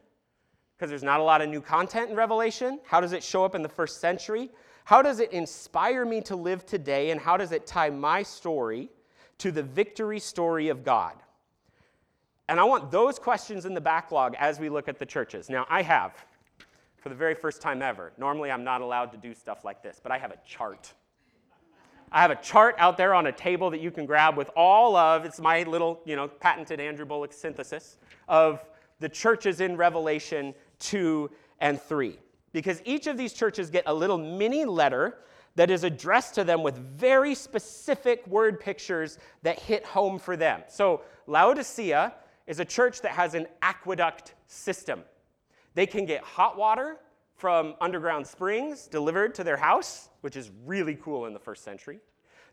Because 0.76 0.90
there's 0.90 1.04
not 1.04 1.20
a 1.20 1.24
lot 1.24 1.42
of 1.42 1.50
new 1.50 1.62
content 1.62 2.10
in 2.10 2.16
Revelation. 2.16 2.80
How 2.84 3.00
does 3.00 3.14
it 3.14 3.24
show 3.24 3.46
up 3.46 3.54
in 3.54 3.62
the 3.62 3.70
first 3.70 4.02
century? 4.02 4.50
How 4.84 5.02
does 5.02 5.20
it 5.20 5.32
inspire 5.32 6.04
me 6.04 6.20
to 6.22 6.36
live 6.36 6.66
today? 6.66 7.12
And 7.12 7.22
how 7.22 7.38
does 7.38 7.52
it 7.52 7.68
tie 7.68 7.92
my 7.92 8.24
story 8.24 8.90
to 9.38 9.52
the 9.52 9.64
victory 9.64 10.20
story 10.20 10.70
of 10.70 10.84
God? 10.84 11.14
And 12.50 12.60
I 12.60 12.64
want 12.64 12.90
those 12.92 13.20
questions 13.20 13.66
in 13.66 13.76
the 13.76 13.82
backlog 13.82 14.36
as 14.40 14.60
we 14.60 14.70
look 14.70 14.88
at 14.88 14.98
the 14.98 15.06
churches. 15.06 15.50
Now, 15.50 15.66
I 15.70 15.84
have, 15.84 16.26
for 16.98 17.10
the 17.10 17.16
very 17.16 17.36
first 17.36 17.62
time 17.62 17.84
ever, 17.84 18.12
normally 18.18 18.50
I'm 18.50 18.64
not 18.64 18.82
allowed 18.82 19.12
to 19.12 19.18
do 19.18 19.34
stuff 19.36 19.64
like 19.64 19.84
this, 19.84 20.00
but 20.02 20.12
I 20.12 20.18
have 20.18 20.32
a 20.32 20.38
chart. 20.46 20.92
I 22.16 22.22
have 22.22 22.32
a 22.32 22.36
chart 22.38 22.76
out 22.78 22.96
there 22.96 23.14
on 23.14 23.28
a 23.28 23.32
table 23.34 23.70
that 23.72 23.82
you 23.82 23.92
can 23.92 24.06
grab 24.06 24.38
with 24.38 24.50
all 24.56 24.96
of, 24.96 25.26
it's 25.26 25.42
my 25.42 25.64
little, 25.64 26.00
you 26.06 26.16
know, 26.16 26.30
patented 26.30 26.80
Andrew 26.80 27.04
Bullock 27.04 27.34
synthesis 27.34 27.98
of 28.30 28.64
the 29.02 29.10
churches 29.10 29.60
in 29.60 29.76
Revelation 29.76 30.54
2 30.80 31.30
and 31.60 31.80
3 31.80 32.18
because 32.54 32.82
each 32.86 33.08
of 33.08 33.18
these 33.18 33.34
churches 33.34 33.70
get 33.70 33.84
a 33.88 33.94
little 33.94 34.18
mini 34.18 34.64
letter 34.64 35.18
that 35.56 35.70
is 35.70 35.84
addressed 35.84 36.36
to 36.36 36.46
them 36.46 36.64
with 36.64 36.78
very 36.78 37.36
specific 37.36 38.26
word 38.28 38.62
pictures 38.62 39.20
that 39.44 39.60
hit 39.60 39.86
home 39.86 40.18
for 40.18 40.38
them. 40.38 40.64
So, 40.70 41.02
Laodicea 41.28 42.14
is 42.48 42.62
a 42.62 42.66
church 42.66 43.02
that 43.02 43.12
has 43.12 43.34
an 43.34 43.46
aqueduct 43.62 44.36
system. 44.48 45.04
They 45.74 45.86
can 45.86 46.06
get 46.06 46.24
hot 46.24 46.58
water 46.58 46.96
from 47.36 47.76
underground 47.82 48.26
springs 48.26 48.88
delivered 48.88 49.36
to 49.36 49.44
their 49.44 49.58
house, 49.58 50.10
which 50.22 50.36
is 50.36 50.52
really 50.66 50.96
cool 50.96 51.26
in 51.26 51.34
the 51.34 51.40
first 51.40 51.64
century. 51.64 52.00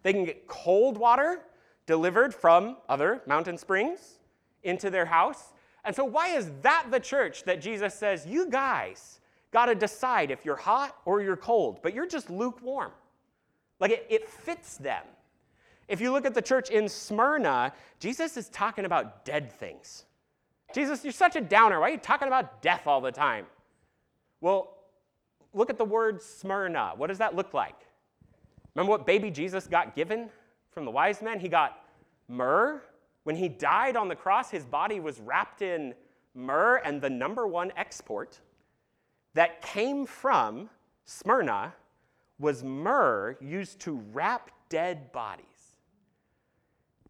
They 0.02 0.12
can 0.12 0.24
get 0.24 0.48
cold 0.48 0.98
water 0.98 1.40
delivered 1.86 2.34
from 2.34 2.76
other 2.88 3.22
mountain 3.26 3.56
springs 3.58 4.18
into 4.62 4.90
their 4.90 5.06
house. 5.06 5.52
And 5.84 5.94
so, 5.94 6.04
why 6.04 6.28
is 6.28 6.50
that 6.62 6.86
the 6.90 7.00
church 7.00 7.44
that 7.44 7.60
Jesus 7.60 7.94
says, 7.94 8.26
you 8.26 8.48
guys 8.48 9.20
got 9.52 9.66
to 9.66 9.74
decide 9.74 10.30
if 10.30 10.44
you're 10.44 10.56
hot 10.56 10.96
or 11.04 11.22
you're 11.22 11.36
cold, 11.36 11.80
but 11.82 11.94
you're 11.94 12.06
just 12.06 12.30
lukewarm. 12.30 12.90
Like 13.78 13.92
it, 13.92 14.06
it 14.08 14.28
fits 14.28 14.76
them. 14.76 15.04
If 15.88 16.00
you 16.00 16.10
look 16.10 16.24
at 16.24 16.34
the 16.34 16.42
church 16.42 16.70
in 16.70 16.88
Smyrna, 16.88 17.72
Jesus 18.00 18.36
is 18.36 18.48
talking 18.48 18.84
about 18.84 19.24
dead 19.24 19.52
things. 19.52 20.06
Jesus, 20.74 21.04
you're 21.04 21.12
such 21.12 21.36
a 21.36 21.40
downer. 21.40 21.80
Why 21.80 21.88
are 21.88 21.92
you 21.92 21.98
talking 21.98 22.28
about 22.28 22.62
death 22.62 22.86
all 22.86 23.00
the 23.00 23.12
time? 23.12 23.46
Well, 24.42 24.76
look 25.54 25.70
at 25.70 25.78
the 25.78 25.84
word 25.84 26.20
Smyrna. 26.20 26.92
What 26.96 27.06
does 27.06 27.18
that 27.18 27.34
look 27.34 27.54
like? 27.54 27.76
Remember 28.74 28.90
what 28.90 29.06
baby 29.06 29.30
Jesus 29.30 29.66
got 29.66 29.94
given 29.94 30.28
from 30.72 30.84
the 30.84 30.90
wise 30.90 31.22
men? 31.22 31.38
He 31.38 31.48
got 31.48 31.78
myrrh. 32.28 32.82
When 33.22 33.36
he 33.36 33.48
died 33.48 33.96
on 33.96 34.08
the 34.08 34.16
cross, 34.16 34.50
his 34.50 34.64
body 34.64 34.98
was 34.98 35.20
wrapped 35.20 35.62
in 35.62 35.94
myrrh, 36.34 36.82
and 36.84 37.00
the 37.00 37.08
number 37.08 37.46
one 37.46 37.72
export 37.76 38.40
that 39.34 39.62
came 39.62 40.06
from 40.06 40.68
Smyrna 41.04 41.72
was 42.40 42.64
myrrh 42.64 43.36
used 43.40 43.78
to 43.82 44.02
wrap 44.12 44.50
dead 44.68 45.12
bodies. 45.12 45.46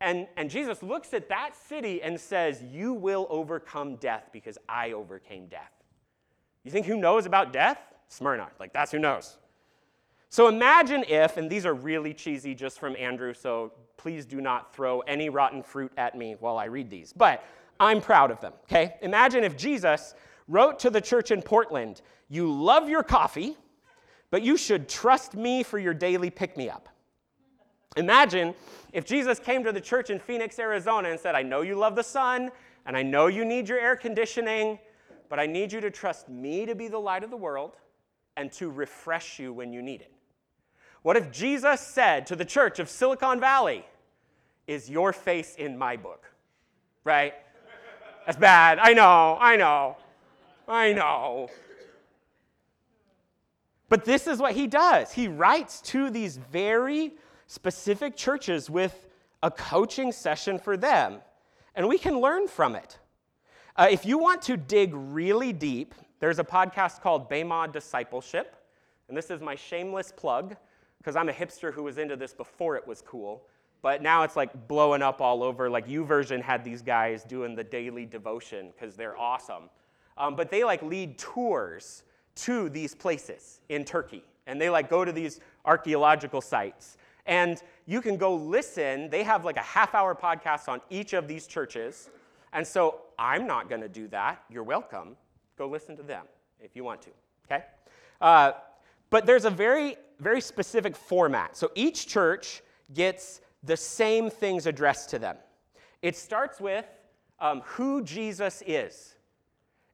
And, 0.03 0.27
and 0.37 0.51
Jesus 0.51 0.83
looks 0.83 1.15
at 1.15 1.31
that 1.31 1.57
city 1.57 2.03
and 2.03 2.21
says, 2.21 2.63
You 2.63 2.93
will 2.93 3.27
overcome 3.31 3.97
death 3.97 4.29
because 4.33 4.59
I 4.69 4.93
overcame 4.93 5.47
death. 5.47 5.82
You 6.65 6.71
think 6.71 6.87
who 6.87 6.97
knows 6.97 7.27
about 7.27 7.53
death? 7.53 7.79
Smyrna. 8.09 8.49
Like, 8.61 8.73
that's 8.73 8.93
who 8.93 8.99
knows. 8.99 9.39
So 10.29 10.49
imagine 10.49 11.05
if, 11.09 11.37
and 11.37 11.51
these 11.51 11.67
are 11.67 11.75
really 11.75 12.15
cheesy 12.15 12.55
just 12.55 12.79
from 12.79 12.97
Andrew, 12.97 13.35
so 13.35 13.73
please 13.97 14.25
do 14.25 14.41
not 14.41 14.75
throw 14.75 15.01
any 15.01 15.29
rotten 15.29 15.63
fruit 15.63 15.93
at 15.97 16.17
me 16.17 16.37
while 16.41 16.57
I 16.59 16.65
read 16.65 16.89
these, 16.89 17.13
but 17.13 17.45
I'm 17.79 18.01
proud 18.01 18.31
of 18.31 18.41
them, 18.41 18.53
okay? 18.65 18.95
Imagine 19.03 19.45
if 19.45 19.57
Jesus 19.57 20.15
wrote 20.49 20.79
to 20.81 20.91
the 20.91 21.01
church 21.01 21.31
in 21.31 21.43
Portland, 21.43 22.01
You 22.29 22.51
love 22.51 22.89
your 22.89 23.03
coffee, 23.03 23.57
but 24.31 24.43
you 24.43 24.57
should 24.57 24.89
trust 24.89 25.35
me 25.35 25.63
for 25.63 25.79
your 25.79 25.93
daily 25.93 26.31
pick 26.31 26.57
me 26.57 26.71
up. 26.71 26.89
Imagine 27.97 28.55
if 28.95 29.05
Jesus 29.05 29.39
came 29.39 29.63
to 29.65 29.73
the 29.73 29.81
church 29.81 30.09
in 30.09 30.19
Phoenix, 30.19 30.59
Arizona, 30.59 31.11
and 31.11 31.21
said, 31.21 31.35
I 31.35 31.43
know 31.43 31.61
you 31.61 31.75
love 31.75 31.95
the 31.95 32.03
sun, 32.03 32.51
and 32.87 32.97
I 32.97 33.03
know 33.03 33.27
you 33.27 33.45
need 33.45 33.69
your 33.69 33.79
air 33.79 33.97
conditioning, 33.97 34.79
but 35.33 35.41
I 35.41 35.47
need 35.47 35.73
you 35.73 35.81
to 35.81 35.91
trust 35.91 36.29
me 36.29 36.67
to 36.67 36.75
be 36.75 36.89
the 36.89 36.99
light 36.99 37.25
of 37.25 37.31
the 37.31 37.39
world 37.39 37.79
and 38.37 38.53
to 38.53 38.71
refresh 38.71 39.39
you 39.39 39.51
when 39.51 39.73
you 39.73 39.81
need 39.81 40.03
it. 40.03 40.13
What 41.01 41.17
if 41.17 41.33
Jesus 41.33 41.81
said 41.81 42.27
to 42.27 42.37
the 42.37 42.45
church 42.45 42.79
of 42.79 42.91
Silicon 42.91 43.41
Valley, 43.41 43.87
Is 44.67 44.91
your 44.91 45.11
face 45.15 45.55
in 45.55 45.79
my 45.79 45.97
book? 45.97 46.31
Right? 47.03 47.33
That's 48.27 48.37
bad. 48.37 48.79
I 48.79 48.93
know, 48.93 49.39
I 49.41 49.57
know. 49.57 49.97
I 50.69 50.93
know. 50.93 51.49
But 53.89 54.05
this 54.05 54.27
is 54.27 54.39
what 54.39 54.53
he 54.53 54.67
does. 54.67 55.13
He 55.13 55.29
writes 55.29 55.81
to 55.93 56.11
these 56.11 56.37
very 56.37 57.15
specific 57.47 58.17
churches 58.17 58.69
with 58.69 59.09
a 59.43 59.51
coaching 59.51 60.13
session 60.13 60.59
for 60.59 60.77
them, 60.77 61.23
and 61.75 61.89
we 61.89 61.97
can 61.97 62.21
learn 62.21 62.49
from 62.49 62.77
it. 62.77 62.99
Uh, 63.75 63.89
if 63.91 64.05
you 64.05 64.19
want 64.19 64.43
to 64.43 64.57
dig 64.59 64.91
really 64.95 65.51
deep, 65.51 65.95
there's 66.21 66.39
a 66.39 66.45
podcast 66.45 67.01
called 67.01 67.31
Bema 67.31 67.69
Discipleship, 67.73 68.55
and 69.09 69.17
this 69.17 69.31
is 69.31 69.41
my 69.41 69.55
shameless 69.55 70.13
plug 70.13 70.57
because 70.99 71.17
I'm 71.17 71.31
a 71.31 71.33
hipster 71.33 71.73
who 71.73 71.83
was 71.83 71.97
into 71.97 72.15
this 72.15 72.35
before 72.35 72.77
it 72.77 72.87
was 72.87 73.01
cool. 73.01 73.43
But 73.81 74.03
now 74.03 74.25
it's 74.25 74.37
like 74.37 74.69
blowing 74.69 75.01
up 75.01 75.23
all 75.23 75.43
over. 75.43 75.71
Like 75.71 75.89
YouVersion 75.89 76.43
had 76.43 76.65
these 76.65 76.83
guys 76.83 77.25
doing 77.25 77.57
the 77.57 77.65
daily 77.65 78.05
devotion 78.05 78.73
because 78.73 78.95
they're 78.95 79.17
awesome. 79.17 79.65
Um, 80.19 80.37
but 80.37 80.51
they 80.51 80.65
like 80.65 80.83
lead 80.83 81.19
tours 81.19 82.05
to 82.37 82.69
these 82.69 82.95
places 82.95 83.61
in 83.71 83.85
Turkey. 83.85 84.23
And 84.47 84.61
they 84.61 84.71
like 84.71 84.89
go 84.91 85.05
to 85.05 85.13
these 85.13 85.41
archaeological 85.65 86.41
sites. 86.43 86.99
And 87.27 87.61
you 87.87 88.03
can 88.03 88.19
go 88.19 88.35
listen. 88.35 89.09
They 89.09 89.23
have 89.25 89.45
like 89.45 89.57
a 89.57 89.61
half 89.61 89.95
hour 89.95 90.15
podcast 90.15 90.69
on 90.69 90.81
each 90.91 91.15
of 91.15 91.27
these 91.27 91.47
churches. 91.47 92.11
And 92.53 92.67
so 92.67 93.01
I'm 93.19 93.47
not 93.47 93.69
going 93.69 93.81
to 93.81 93.89
do 93.89 94.09
that. 94.09 94.43
You're 94.51 94.63
welcome. 94.63 95.17
Go 95.57 95.67
listen 95.69 95.97
to 95.97 96.03
them 96.03 96.27
if 96.61 96.77
you 96.77 96.85
want 96.85 97.03
to. 97.03 97.11
Okay? 97.47 97.65
Uh, 98.21 98.53
but 99.11 99.27
there's 99.27 99.45
a 99.45 99.51
very, 99.51 99.97
very 100.21 100.41
specific 100.41 100.97
format. 100.97 101.57
So 101.57 101.71
each 101.75 102.07
church 102.07 102.63
gets 102.95 103.41
the 103.63 103.77
same 103.77 104.31
things 104.31 104.67
addressed 104.67 105.11
to 105.11 105.19
them. 105.19 105.37
It 106.03 106.17
starts 106.17 106.61
with 106.61 106.87
um, 107.41 107.63
who 107.65 108.03
Jesus 108.03 108.63
is. 108.67 109.15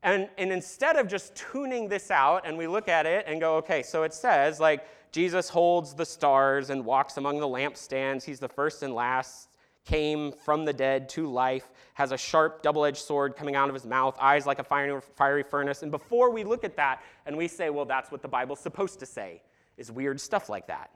And, 0.03 0.29
and 0.39 0.53
instead 0.53 0.97
of 0.97 1.09
just 1.09 1.35
tuning 1.35 1.89
this 1.89 2.11
out 2.11 2.47
and 2.47 2.57
we 2.57 2.67
look 2.67 2.89
at 2.89 3.05
it 3.07 3.25
and 3.27 3.41
go, 3.41 3.57
okay, 3.57 3.83
so 3.83 4.05
it 4.05 4.15
says 4.15 4.61
like 4.61 4.87
Jesus 5.11 5.49
holds 5.49 5.95
the 5.95 6.07
stars 6.07 6.71
and 6.71 6.85
walks 6.85 7.17
among 7.17 7.41
the 7.41 7.49
lampstands. 7.49 8.23
He's 8.23 8.39
the 8.39 8.49
first 8.49 8.83
and 8.83 8.95
last, 8.95 9.48
came 9.89 10.33
from 10.33 10.67
the 10.67 10.73
dead 10.73 11.09
to 11.09 11.27
life, 11.27 11.71
has 11.95 12.13
a 12.13 12.17
sharp 12.19 12.63
double 12.63 12.85
edged 12.85 12.99
sword 12.99 13.35
coming 13.35 13.57
out 13.57 13.71
of 13.71 13.75
his 13.75 13.87
mouth, 13.87 14.15
eyes 14.21 14.45
like 14.45 14.59
a 14.59 14.65
fiery, 14.65 15.01
fiery 15.17 15.43
furnace. 15.43 15.83
And 15.83 15.91
before 15.91 16.31
we 16.31 16.45
look 16.45 16.63
at 16.63 16.77
that 16.77 17.03
and 17.25 17.35
we 17.35 17.49
say, 17.49 17.71
well, 17.71 17.87
that's 17.87 18.13
what 18.13 18.21
the 18.21 18.29
Bible's 18.29 18.61
supposed 18.61 18.99
to 19.01 19.07
say, 19.07 19.43
is 19.79 19.91
weird 19.91 20.21
stuff 20.21 20.51
like 20.51 20.67
that. 20.67 20.91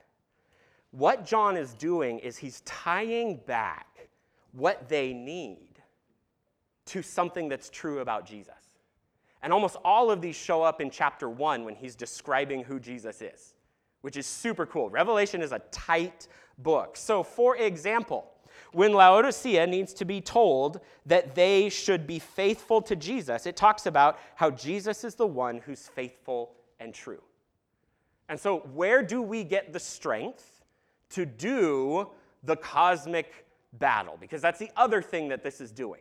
What 0.90 1.25
John 1.25 1.56
is 1.56 1.72
doing 1.72 2.18
is 2.18 2.37
he's 2.37 2.61
tying 2.66 3.40
back 3.46 4.08
what 4.52 4.90
they 4.90 5.14
need 5.14 5.80
to 6.84 7.02
something 7.02 7.49
that's 7.49 7.70
true 7.70 8.00
about 8.00 8.26
Jesus. 8.26 8.54
And 9.42 9.54
almost 9.54 9.76
all 9.87 10.11
of 10.11 10.20
these 10.20 10.37
show 10.37 10.62
up 10.62 10.82
in 10.82 10.90
chapter 10.90 11.30
one 11.30 11.64
when 11.64 11.75
he's 11.75 11.96
describing 11.96 12.62
who 12.62 12.78
Jesus 12.78 13.22
is, 13.22 13.54
which 14.02 14.18
is 14.18 14.26
super 14.26 14.66
cool. 14.66 14.90
Revelation 14.90 15.40
is 15.40 15.52
a 15.52 15.61
tight 15.70 16.28
book. 16.58 16.99
So, 16.99 17.22
for 17.22 17.56
example, 17.56 18.31
when 18.73 18.92
Laodicea 18.92 19.66
needs 19.66 19.92
to 19.94 20.04
be 20.04 20.21
told 20.21 20.80
that 21.06 21.35
they 21.35 21.68
should 21.68 22.06
be 22.06 22.18
faithful 22.18 22.80
to 22.82 22.97
Jesus, 22.97 23.47
it 23.47 23.56
talks 23.56 23.87
about 23.87 24.18
how 24.35 24.50
Jesus 24.50 25.04
is 25.04 25.14
the 25.14 25.26
one 25.26 25.59
who's 25.59 25.88
faithful 25.88 26.54
and 26.80 26.94
true. 26.94 27.23
And 28.28 28.38
so, 28.38 28.61
where 28.75 29.02
do 29.02 29.21
we 29.21 29.44
get 29.44 29.73
the 29.73 29.80
strength 29.80 30.64
to 31.11 31.26
do 31.26 32.09
the 32.42 32.56
cosmic 32.56 33.47
battle? 33.75 34.16
Because 34.21 34.40
that's 34.40 34.59
the 34.59 34.71
other 34.76 35.02
thing 35.02 35.28
that 35.28 35.42
this 35.42 35.61
is 35.61 35.71
doing. 35.71 36.00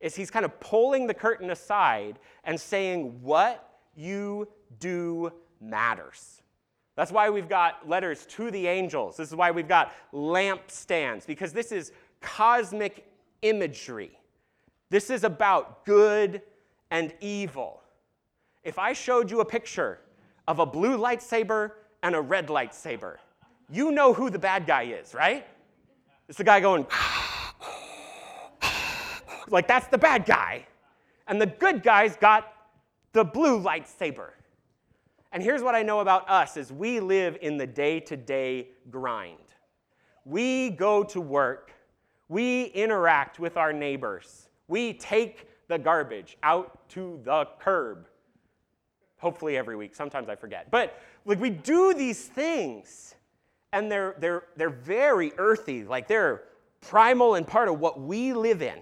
Is 0.00 0.14
he's 0.14 0.30
kind 0.30 0.44
of 0.44 0.58
pulling 0.60 1.06
the 1.06 1.14
curtain 1.14 1.50
aside 1.50 2.18
and 2.44 2.60
saying 2.60 3.22
what 3.22 3.78
you 3.94 4.48
do 4.80 5.32
matters. 5.60 6.41
That's 6.94 7.10
why 7.10 7.30
we've 7.30 7.48
got 7.48 7.88
letters 7.88 8.26
to 8.26 8.50
the 8.50 8.66
angels. 8.66 9.16
This 9.16 9.28
is 9.28 9.34
why 9.34 9.50
we've 9.50 9.68
got 9.68 9.92
lampstands, 10.12 11.26
because 11.26 11.52
this 11.52 11.72
is 11.72 11.92
cosmic 12.20 13.06
imagery. 13.40 14.18
This 14.90 15.08
is 15.08 15.24
about 15.24 15.86
good 15.86 16.42
and 16.90 17.14
evil. 17.20 17.80
If 18.62 18.78
I 18.78 18.92
showed 18.92 19.30
you 19.30 19.40
a 19.40 19.44
picture 19.44 20.00
of 20.46 20.58
a 20.58 20.66
blue 20.66 20.98
lightsaber 20.98 21.72
and 22.02 22.14
a 22.14 22.20
red 22.20 22.48
lightsaber. 22.48 23.16
You 23.70 23.92
know 23.92 24.12
who 24.12 24.28
the 24.28 24.38
bad 24.38 24.66
guy 24.66 24.82
is, 24.82 25.14
right? 25.14 25.46
It's 26.28 26.38
the 26.38 26.44
guy 26.44 26.60
going, 26.60 26.86
like 29.48 29.66
that's 29.66 29.86
the 29.86 29.98
bad 29.98 30.24
guy. 30.26 30.66
And 31.28 31.40
the 31.40 31.46
good 31.46 31.82
guy's 31.82 32.16
got 32.16 32.52
the 33.12 33.24
blue 33.24 33.60
lightsaber. 33.60 34.30
And 35.32 35.42
here's 35.42 35.62
what 35.62 35.74
I 35.74 35.82
know 35.82 36.00
about 36.00 36.28
us 36.28 36.56
is 36.56 36.72
we 36.72 37.00
live 37.00 37.38
in 37.40 37.56
the 37.56 37.66
day-to-day 37.66 38.68
grind. 38.90 39.38
We 40.24 40.70
go 40.70 41.02
to 41.04 41.20
work. 41.20 41.72
We 42.28 42.64
interact 42.64 43.40
with 43.40 43.56
our 43.56 43.72
neighbors. 43.72 44.48
We 44.68 44.92
take 44.92 45.48
the 45.68 45.78
garbage 45.78 46.36
out 46.42 46.88
to 46.90 47.20
the 47.24 47.48
curb 47.58 48.06
hopefully 49.22 49.56
every 49.56 49.76
week. 49.76 49.94
Sometimes 49.94 50.28
I 50.28 50.34
forget. 50.34 50.70
But 50.70 51.00
like 51.24 51.40
we 51.40 51.48
do 51.48 51.94
these 51.94 52.26
things 52.26 53.14
and 53.72 53.90
they're 53.90 54.16
they're 54.18 54.42
they're 54.56 54.68
very 54.68 55.32
earthy, 55.38 55.84
like 55.84 56.08
they're 56.08 56.42
primal 56.80 57.36
and 57.36 57.46
part 57.46 57.68
of 57.68 57.78
what 57.78 58.00
we 58.00 58.32
live 58.32 58.60
in. 58.60 58.78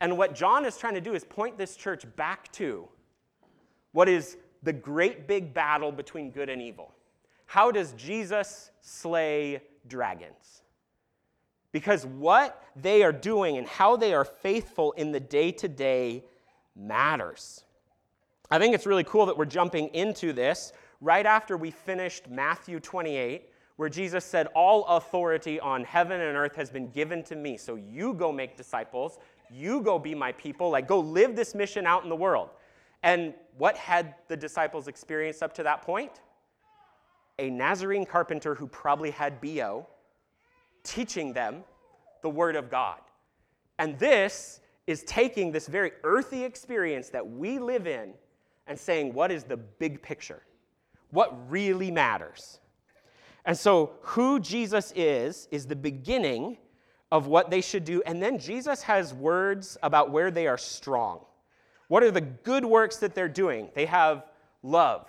And 0.00 0.18
what 0.18 0.34
John 0.34 0.66
is 0.66 0.76
trying 0.76 0.94
to 0.94 1.00
do 1.00 1.14
is 1.14 1.24
point 1.24 1.56
this 1.56 1.76
church 1.76 2.04
back 2.16 2.50
to 2.52 2.88
what 3.92 4.08
is 4.08 4.36
the 4.64 4.72
great 4.72 5.28
big 5.28 5.54
battle 5.54 5.92
between 5.92 6.30
good 6.30 6.48
and 6.48 6.60
evil. 6.60 6.92
How 7.46 7.70
does 7.70 7.92
Jesus 7.92 8.70
slay 8.80 9.62
dragons? 9.86 10.62
Because 11.70 12.06
what 12.06 12.62
they 12.74 13.02
are 13.02 13.12
doing 13.12 13.58
and 13.58 13.66
how 13.66 13.96
they 13.96 14.14
are 14.14 14.24
faithful 14.24 14.92
in 14.92 15.12
the 15.12 15.20
day 15.20 15.52
to 15.52 15.68
day 15.68 16.24
matters. 16.76 17.64
I 18.50 18.58
think 18.58 18.74
it's 18.74 18.86
really 18.86 19.04
cool 19.04 19.26
that 19.26 19.36
we're 19.36 19.44
jumping 19.44 19.88
into 19.88 20.32
this 20.32 20.72
right 21.00 21.26
after 21.26 21.56
we 21.56 21.70
finished 21.70 22.28
Matthew 22.28 22.80
28, 22.80 23.50
where 23.76 23.88
Jesus 23.88 24.24
said, 24.24 24.46
All 24.54 24.84
authority 24.86 25.58
on 25.60 25.84
heaven 25.84 26.20
and 26.20 26.36
earth 26.36 26.54
has 26.54 26.70
been 26.70 26.88
given 26.90 27.22
to 27.24 27.36
me. 27.36 27.56
So 27.56 27.74
you 27.74 28.14
go 28.14 28.30
make 28.32 28.56
disciples, 28.56 29.18
you 29.50 29.80
go 29.80 29.98
be 29.98 30.14
my 30.14 30.32
people, 30.32 30.70
like 30.70 30.86
go 30.86 31.00
live 31.00 31.36
this 31.36 31.54
mission 31.54 31.86
out 31.86 32.04
in 32.04 32.08
the 32.08 32.16
world. 32.16 32.50
And 33.04 33.34
what 33.58 33.76
had 33.76 34.14
the 34.28 34.36
disciples 34.36 34.88
experienced 34.88 35.42
up 35.42 35.52
to 35.54 35.62
that 35.62 35.82
point? 35.82 36.22
A 37.38 37.50
Nazarene 37.50 38.06
carpenter 38.06 38.54
who 38.54 38.66
probably 38.66 39.10
had 39.10 39.40
BO 39.42 39.86
teaching 40.82 41.34
them 41.34 41.64
the 42.22 42.30
Word 42.30 42.56
of 42.56 42.70
God. 42.70 42.98
And 43.78 43.98
this 43.98 44.60
is 44.86 45.02
taking 45.02 45.52
this 45.52 45.66
very 45.66 45.92
earthy 46.02 46.44
experience 46.44 47.10
that 47.10 47.28
we 47.28 47.58
live 47.58 47.86
in 47.86 48.14
and 48.66 48.78
saying, 48.78 49.12
what 49.12 49.30
is 49.30 49.44
the 49.44 49.58
big 49.58 50.00
picture? 50.00 50.42
What 51.10 51.50
really 51.50 51.90
matters? 51.90 52.58
And 53.44 53.56
so, 53.56 53.92
who 54.00 54.40
Jesus 54.40 54.92
is, 54.96 55.48
is 55.50 55.66
the 55.66 55.76
beginning 55.76 56.56
of 57.12 57.26
what 57.26 57.50
they 57.50 57.60
should 57.60 57.84
do. 57.84 58.02
And 58.06 58.22
then 58.22 58.38
Jesus 58.38 58.82
has 58.82 59.12
words 59.12 59.76
about 59.82 60.10
where 60.10 60.30
they 60.30 60.46
are 60.46 60.56
strong. 60.56 61.20
What 61.94 62.02
are 62.02 62.10
the 62.10 62.22
good 62.22 62.64
works 62.64 62.96
that 62.96 63.14
they're 63.14 63.28
doing? 63.28 63.68
They 63.72 63.86
have 63.86 64.24
love. 64.64 65.08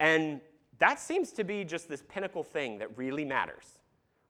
And 0.00 0.40
that 0.80 0.98
seems 0.98 1.30
to 1.34 1.44
be 1.44 1.62
just 1.62 1.88
this 1.88 2.02
pinnacle 2.08 2.42
thing 2.42 2.80
that 2.80 2.98
really 2.98 3.24
matters. 3.24 3.78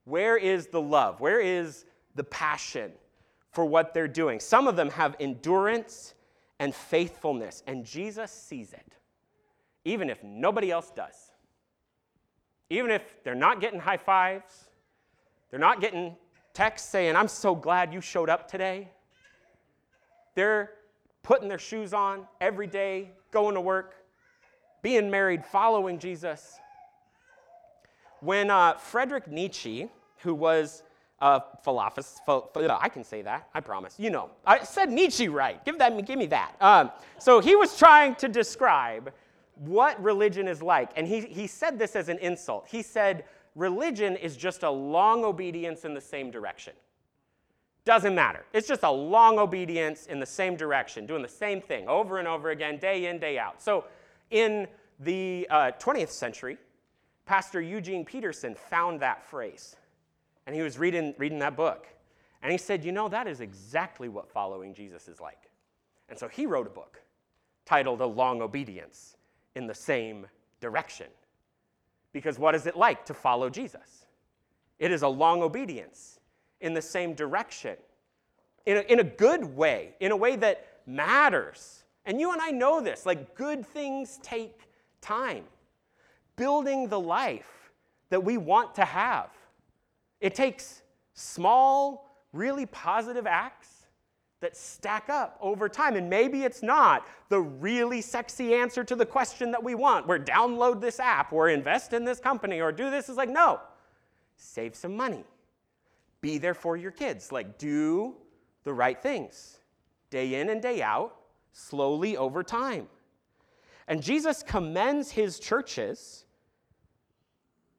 Where 0.05 0.37
is 0.37 0.67
the 0.67 0.83
love? 0.83 1.23
Where 1.23 1.41
is 1.41 1.87
the 2.17 2.25
passion 2.25 2.93
for 3.51 3.65
what 3.65 3.95
they're 3.95 4.09
doing? 4.09 4.41
Some 4.41 4.69
of 4.69 4.77
them 4.77 4.91
have 4.91 5.17
endurance 5.21 6.13
and 6.59 6.75
faithfulness. 6.75 7.63
And 7.67 7.87
Jesus 7.87 8.31
sees 8.31 8.75
it, 8.75 8.93
even 9.87 10.11
if 10.11 10.23
nobody 10.23 10.71
else 10.71 10.93
does. 10.95 11.31
Even 12.69 12.91
if 12.91 13.25
they're 13.25 13.35
not 13.35 13.59
getting 13.59 13.81
high 13.81 13.97
fives, 13.97 14.69
they're 15.51 15.59
not 15.59 15.81
getting 15.81 16.15
texts 16.53 16.91
saying, 16.91 17.17
I'm 17.17 17.27
so 17.27 17.55
glad 17.55 17.95
you 17.95 18.03
showed 18.03 18.29
up 18.29 18.51
today. 18.51 18.91
They're 20.35 20.73
putting 21.23 21.49
their 21.49 21.59
shoes 21.59 21.93
on 21.93 22.27
every 22.41 22.67
day, 22.67 23.11
going 23.31 23.55
to 23.55 23.61
work, 23.61 23.95
being 24.83 25.11
married, 25.11 25.45
following 25.45 25.99
Jesus. 25.99 26.59
When 28.21 28.51
uh, 28.51 28.75
Frederick 28.75 29.29
Nietzsche, 29.29 29.89
who 30.19 30.35
was 30.35 30.83
a 31.23 31.41
philosopher. 31.63 32.43
I 32.81 32.89
can 32.89 33.05
say 33.05 33.23
that. 33.23 33.49
I 33.55 33.61
promise. 33.61 33.95
You 33.97 34.11
know, 34.11 34.31
I 34.45 34.65
said 34.65 34.91
Nietzsche 34.91 35.29
right. 35.29 35.65
Give 35.65 35.79
that. 35.79 36.05
Give 36.05 36.19
me 36.19 36.27
that. 36.27 36.57
Um, 36.61 36.91
so 37.19 37.39
he 37.39 37.55
was 37.55 37.79
trying 37.79 38.17
to 38.17 38.29
describe 38.29 39.13
what 39.55 40.03
religion 40.03 40.49
is 40.49 40.61
like, 40.61 40.91
and 40.97 41.07
he 41.07 41.21
he 41.21 41.47
said 41.47 41.79
this 41.79 41.95
as 41.95 42.09
an 42.09 42.19
insult. 42.19 42.67
He 42.69 42.83
said 42.83 43.25
religion 43.55 44.17
is 44.17 44.37
just 44.37 44.65
a 44.65 44.71
long 44.71 45.25
obedience 45.25 45.85
in 45.85 45.95
the 45.95 46.01
same 46.01 46.31
direction. 46.31 46.73
Doesn't 47.85 48.15
matter. 48.15 48.45
It's 48.53 48.69
just 48.69 48.85
a 48.85 48.91
long 48.91 49.39
obedience 49.39 50.07
in 50.07 50.21
the 50.21 50.27
same 50.27 50.57
direction, 50.57 51.05
doing 51.05 51.23
the 51.23 51.29
same 51.29 51.61
thing 51.61 51.89
over 51.89 52.19
and 52.19 52.29
over 52.29 52.51
again, 52.51 52.79
day 52.79 53.07
in, 53.07 53.19
day 53.19 53.39
out. 53.39 53.61
So 53.61 53.85
in 54.31 54.69
the 55.01 55.47
uh, 55.51 55.73
20th 55.81 56.11
century, 56.11 56.59
Pastor 57.27 57.61
Eugene 57.61 58.05
Peterson 58.05 58.55
found 58.55 59.01
that 59.01 59.25
phrase. 59.25 59.77
And 60.47 60.55
he 60.55 60.63
was 60.63 60.79
reading, 60.79 61.15
reading 61.19 61.41
that 61.41 61.57
book. 61.57 61.87
And 62.43 62.53
he 62.53 62.59
said, 62.59 62.85
You 62.85 62.93
know, 62.93 63.09
that 63.09 63.27
is 63.27 63.41
exactly 63.41 64.09
what 64.09 64.29
following 64.29 64.75
Jesus 64.75 65.09
is 65.09 65.21
like. 65.21 65.51
And 66.09 66.19
so 66.19 66.29
he 66.29 66.47
wrote 66.47 66.67
a 66.67 66.71
book 66.71 67.01
titled 67.65 68.01
A 68.01 68.07
Long 68.07 68.43
Obedience 68.43 69.17
in 69.55 69.67
the 69.67 69.75
Same 69.75 70.27
Direction. 70.61 71.07
Because 72.13 72.39
what 72.39 72.55
is 72.55 72.67
it 72.67 72.77
like 72.77 73.07
to 73.07 73.15
follow 73.15 73.49
Jesus? 73.49 74.07
It 74.79 74.93
is 74.93 75.03
a 75.03 75.09
long 75.09 75.43
obedience 75.43 76.12
in 76.63 76.75
the 76.75 76.83
same 76.83 77.15
direction, 77.15 77.77
in 78.65 78.79
a, 78.79 78.81
in 78.81 79.01
a 79.01 79.05
good 79.05 79.45
way, 79.45 79.95
in 80.01 80.13
a 80.13 80.17
way 80.17 80.37
that 80.37 80.67
matters. 80.87 81.85
And 82.07 82.19
you 82.19 82.33
and 82.33 82.41
I 82.41 82.51
know 82.51 82.81
this 82.81 83.05
like, 83.05 83.35
good 83.35 83.67
things 83.67 84.19
take 84.23 84.61
time. 85.01 85.45
Building 86.37 86.89
the 86.89 86.99
life 86.99 87.71
that 88.09 88.25
we 88.25 88.39
want 88.39 88.75
to 88.77 88.85
have 88.85 89.29
it 90.23 90.37
takes 90.37 90.83
small, 91.15 92.17
really 92.33 92.65
positive 92.65 93.27
acts 93.27 93.87
that 94.41 94.57
stack 94.57 95.11
up 95.11 95.37
over 95.41 95.69
time. 95.69 95.97
And 95.97 96.09
maybe 96.09 96.45
it's 96.45 96.63
not 96.63 97.07
the 97.29 97.41
really 97.41 98.01
sexy 98.01 98.55
answer 98.55 98.85
to 98.85 98.95
the 98.95 99.05
question 99.05 99.51
that 99.51 99.63
we 99.63 99.75
want, 99.75 100.07
where 100.07 100.19
download 100.19 100.81
this 100.81 101.01
app 101.01 101.33
or 101.33 101.49
invest 101.49 101.93
in 101.93 102.05
this 102.05 102.21
company 102.21 102.61
or 102.61 102.71
do 102.71 102.89
this. 102.89 103.09
Is 103.09 103.17
like, 103.17 103.29
no, 103.29 103.61
save 104.37 104.77
some 104.77 104.97
money. 104.97 105.25
Be 106.23 106.39
there 106.39 106.55
for 106.55 106.77
your 106.77 106.93
kids. 106.93 107.31
Like, 107.31 107.59
do 107.59 108.17
the 108.65 108.73
right 108.73 109.01
things 109.01 109.59
day 110.09 110.41
in 110.41 110.49
and 110.51 110.63
day 110.63 110.83
out, 110.83 111.17
slowly 111.53 112.17
over 112.17 112.43
time. 112.43 112.87
And 113.89 114.03
Jesus 114.03 114.43
commends 114.43 115.11
his 115.11 115.39
churches 115.39 116.25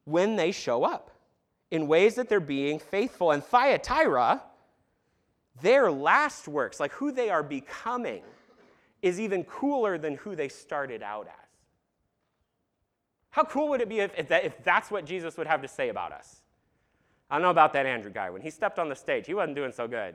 when 0.06 0.36
they 0.36 0.52
show 0.52 0.84
up 0.84 1.12
in 1.72 1.88
ways 1.88 2.16
that 2.16 2.30
they're 2.30 2.40
being 2.40 2.80
faithful. 2.80 3.32
And 3.32 3.44
Thyatira, 3.44 4.44
their 5.62 5.92
last 5.92 6.48
works, 6.48 6.80
like 6.80 6.92
who 6.92 7.12
they 7.12 7.30
are 7.30 7.44
becoming, 7.44 8.24
is 9.02 9.20
even 9.20 9.44
cooler 9.44 9.98
than 9.98 10.16
who 10.16 10.36
they 10.36 10.50
started 10.50 11.02
out 11.02 11.28
as. 11.28 11.50
How 13.30 13.44
cool 13.44 13.70
would 13.70 13.82
it 13.82 13.90
be 13.90 14.00
if, 14.00 14.12
if, 14.18 14.28
that, 14.28 14.46
if 14.46 14.64
that's 14.64 14.92
what 14.92 15.06
Jesus 15.06 15.38
would 15.38 15.48
have 15.48 15.62
to 15.62 15.68
say 15.68 15.90
about 15.90 16.12
us? 16.12 16.43
I 17.34 17.38
don't 17.38 17.42
know 17.42 17.50
about 17.50 17.74
that 17.74 17.88
Andrew 17.88 18.12
guy. 18.12 18.30
When 18.30 18.44
he 18.44 18.52
stepped 18.52 18.78
on 18.78 18.90
the 18.90 18.96
stage, 18.96 19.26
he 19.26 19.34
wasn't 19.34 19.56
doing 19.56 19.72
so 19.72 19.88
good. 19.88 20.14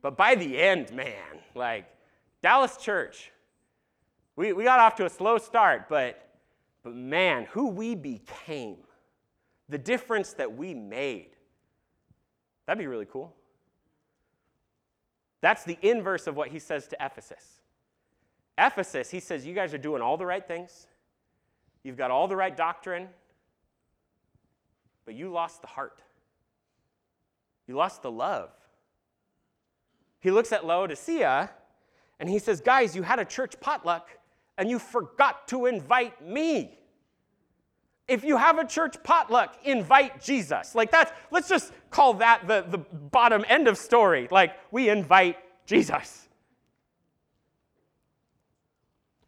But 0.00 0.16
by 0.16 0.34
the 0.34 0.58
end, 0.58 0.90
man, 0.90 1.12
like 1.54 1.84
Dallas 2.40 2.78
Church, 2.78 3.30
we, 4.36 4.54
we 4.54 4.64
got 4.64 4.80
off 4.80 4.94
to 4.94 5.04
a 5.04 5.10
slow 5.10 5.36
start, 5.36 5.86
but, 5.90 6.30
but 6.82 6.94
man, 6.94 7.46
who 7.50 7.68
we 7.68 7.94
became, 7.94 8.78
the 9.68 9.76
difference 9.76 10.32
that 10.32 10.56
we 10.56 10.72
made, 10.72 11.32
that'd 12.64 12.78
be 12.78 12.86
really 12.86 13.04
cool. 13.04 13.34
That's 15.42 15.62
the 15.62 15.76
inverse 15.82 16.26
of 16.26 16.36
what 16.36 16.48
he 16.48 16.58
says 16.58 16.88
to 16.88 16.96
Ephesus. 17.04 17.60
Ephesus, 18.56 19.10
he 19.10 19.20
says, 19.20 19.44
You 19.44 19.52
guys 19.52 19.74
are 19.74 19.78
doing 19.78 20.00
all 20.00 20.16
the 20.16 20.24
right 20.24 20.48
things, 20.48 20.86
you've 21.82 21.98
got 21.98 22.10
all 22.10 22.26
the 22.26 22.36
right 22.36 22.56
doctrine, 22.56 23.08
but 25.04 25.14
you 25.14 25.30
lost 25.30 25.60
the 25.60 25.68
heart. 25.68 26.00
You 27.66 27.74
lost 27.74 28.02
the 28.02 28.10
love. 28.10 28.50
He 30.20 30.30
looks 30.30 30.52
at 30.52 30.64
Laodicea 30.64 31.50
and 32.18 32.28
he 32.28 32.38
says, 32.38 32.60
Guys, 32.60 32.96
you 32.96 33.02
had 33.02 33.18
a 33.18 33.24
church 33.24 33.58
potluck 33.60 34.08
and 34.58 34.70
you 34.70 34.78
forgot 34.78 35.48
to 35.48 35.66
invite 35.66 36.24
me. 36.24 36.78
If 38.08 38.24
you 38.24 38.36
have 38.36 38.58
a 38.58 38.64
church 38.64 39.02
potluck, 39.02 39.56
invite 39.64 40.22
Jesus. 40.22 40.74
Like 40.74 40.90
that's, 40.90 41.12
let's 41.30 41.48
just 41.48 41.72
call 41.90 42.14
that 42.14 42.46
the, 42.46 42.64
the 42.68 42.78
bottom 42.78 43.44
end 43.48 43.66
of 43.66 43.76
story. 43.76 44.28
Like 44.30 44.54
we 44.70 44.88
invite 44.88 45.38
Jesus. 45.66 46.28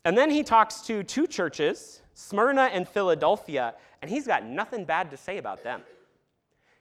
And 0.04 0.16
then 0.16 0.30
he 0.30 0.42
talks 0.42 0.80
to 0.82 1.02
two 1.02 1.26
churches, 1.26 2.02
Smyrna 2.14 2.70
and 2.72 2.88
Philadelphia, 2.88 3.74
and 4.00 4.10
he's 4.10 4.26
got 4.26 4.44
nothing 4.44 4.84
bad 4.84 5.10
to 5.10 5.16
say 5.16 5.38
about 5.38 5.64
them. 5.64 5.82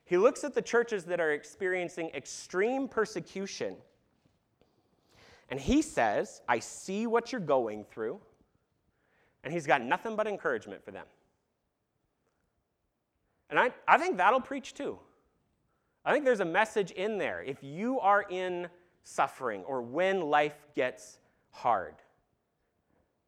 He 0.08 0.16
looks 0.16 0.42
at 0.42 0.54
the 0.54 0.62
churches 0.62 1.04
that 1.04 1.20
are 1.20 1.32
experiencing 1.32 2.10
extreme 2.14 2.88
persecution, 2.88 3.76
and 5.50 5.60
he 5.60 5.82
says, 5.82 6.40
I 6.48 6.60
see 6.60 7.06
what 7.06 7.30
you're 7.30 7.42
going 7.42 7.84
through, 7.84 8.18
and 9.44 9.52
he's 9.52 9.66
got 9.66 9.82
nothing 9.82 10.16
but 10.16 10.26
encouragement 10.26 10.82
for 10.82 10.92
them. 10.92 11.04
And 13.50 13.58
I, 13.58 13.70
I 13.86 13.98
think 13.98 14.16
that'll 14.16 14.40
preach 14.40 14.72
too. 14.72 14.98
I 16.06 16.12
think 16.12 16.24
there's 16.24 16.40
a 16.40 16.44
message 16.44 16.90
in 16.92 17.18
there. 17.18 17.42
If 17.42 17.62
you 17.62 18.00
are 18.00 18.22
in 18.30 18.68
suffering 19.04 19.62
or 19.64 19.82
when 19.82 20.22
life 20.22 20.56
gets 20.74 21.18
hard, 21.50 21.96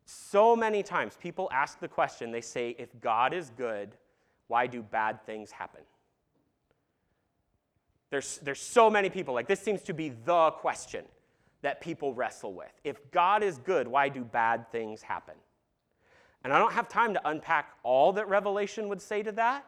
so 0.06 0.56
many 0.56 0.82
times 0.82 1.18
people 1.20 1.50
ask 1.52 1.78
the 1.78 1.88
question 1.88 2.32
they 2.32 2.40
say, 2.40 2.74
if 2.78 2.88
God 3.02 3.34
is 3.34 3.50
good, 3.50 3.96
why 4.48 4.66
do 4.66 4.82
bad 4.82 5.24
things 5.26 5.50
happen? 5.50 5.82
There's, 8.10 8.38
there's 8.38 8.60
so 8.60 8.90
many 8.90 9.08
people, 9.08 9.34
like 9.34 9.46
this 9.46 9.60
seems 9.60 9.82
to 9.82 9.94
be 9.94 10.10
the 10.24 10.50
question 10.50 11.04
that 11.62 11.80
people 11.80 12.12
wrestle 12.14 12.52
with. 12.52 12.72
If 12.84 13.10
God 13.10 13.42
is 13.42 13.58
good, 13.58 13.86
why 13.86 14.08
do 14.08 14.24
bad 14.24 14.70
things 14.72 15.02
happen? 15.02 15.34
And 16.42 16.52
I 16.52 16.58
don't 16.58 16.72
have 16.72 16.88
time 16.88 17.14
to 17.14 17.28
unpack 17.28 17.72
all 17.82 18.12
that 18.14 18.28
Revelation 18.28 18.88
would 18.88 19.00
say 19.00 19.22
to 19.22 19.32
that, 19.32 19.66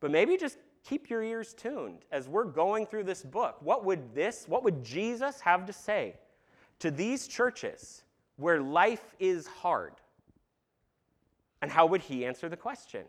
but 0.00 0.10
maybe 0.10 0.36
just 0.36 0.58
keep 0.84 1.10
your 1.10 1.22
ears 1.22 1.54
tuned 1.54 2.04
as 2.12 2.28
we're 2.28 2.44
going 2.44 2.86
through 2.86 3.04
this 3.04 3.22
book. 3.22 3.56
What 3.60 3.84
would 3.84 4.14
this, 4.14 4.46
what 4.46 4.62
would 4.62 4.84
Jesus 4.84 5.40
have 5.40 5.66
to 5.66 5.72
say 5.72 6.14
to 6.78 6.90
these 6.90 7.26
churches 7.26 8.02
where 8.36 8.60
life 8.60 9.14
is 9.18 9.46
hard? 9.46 9.94
And 11.62 11.70
how 11.70 11.86
would 11.86 12.02
he 12.02 12.24
answer 12.24 12.48
the 12.48 12.56
question? 12.56 13.04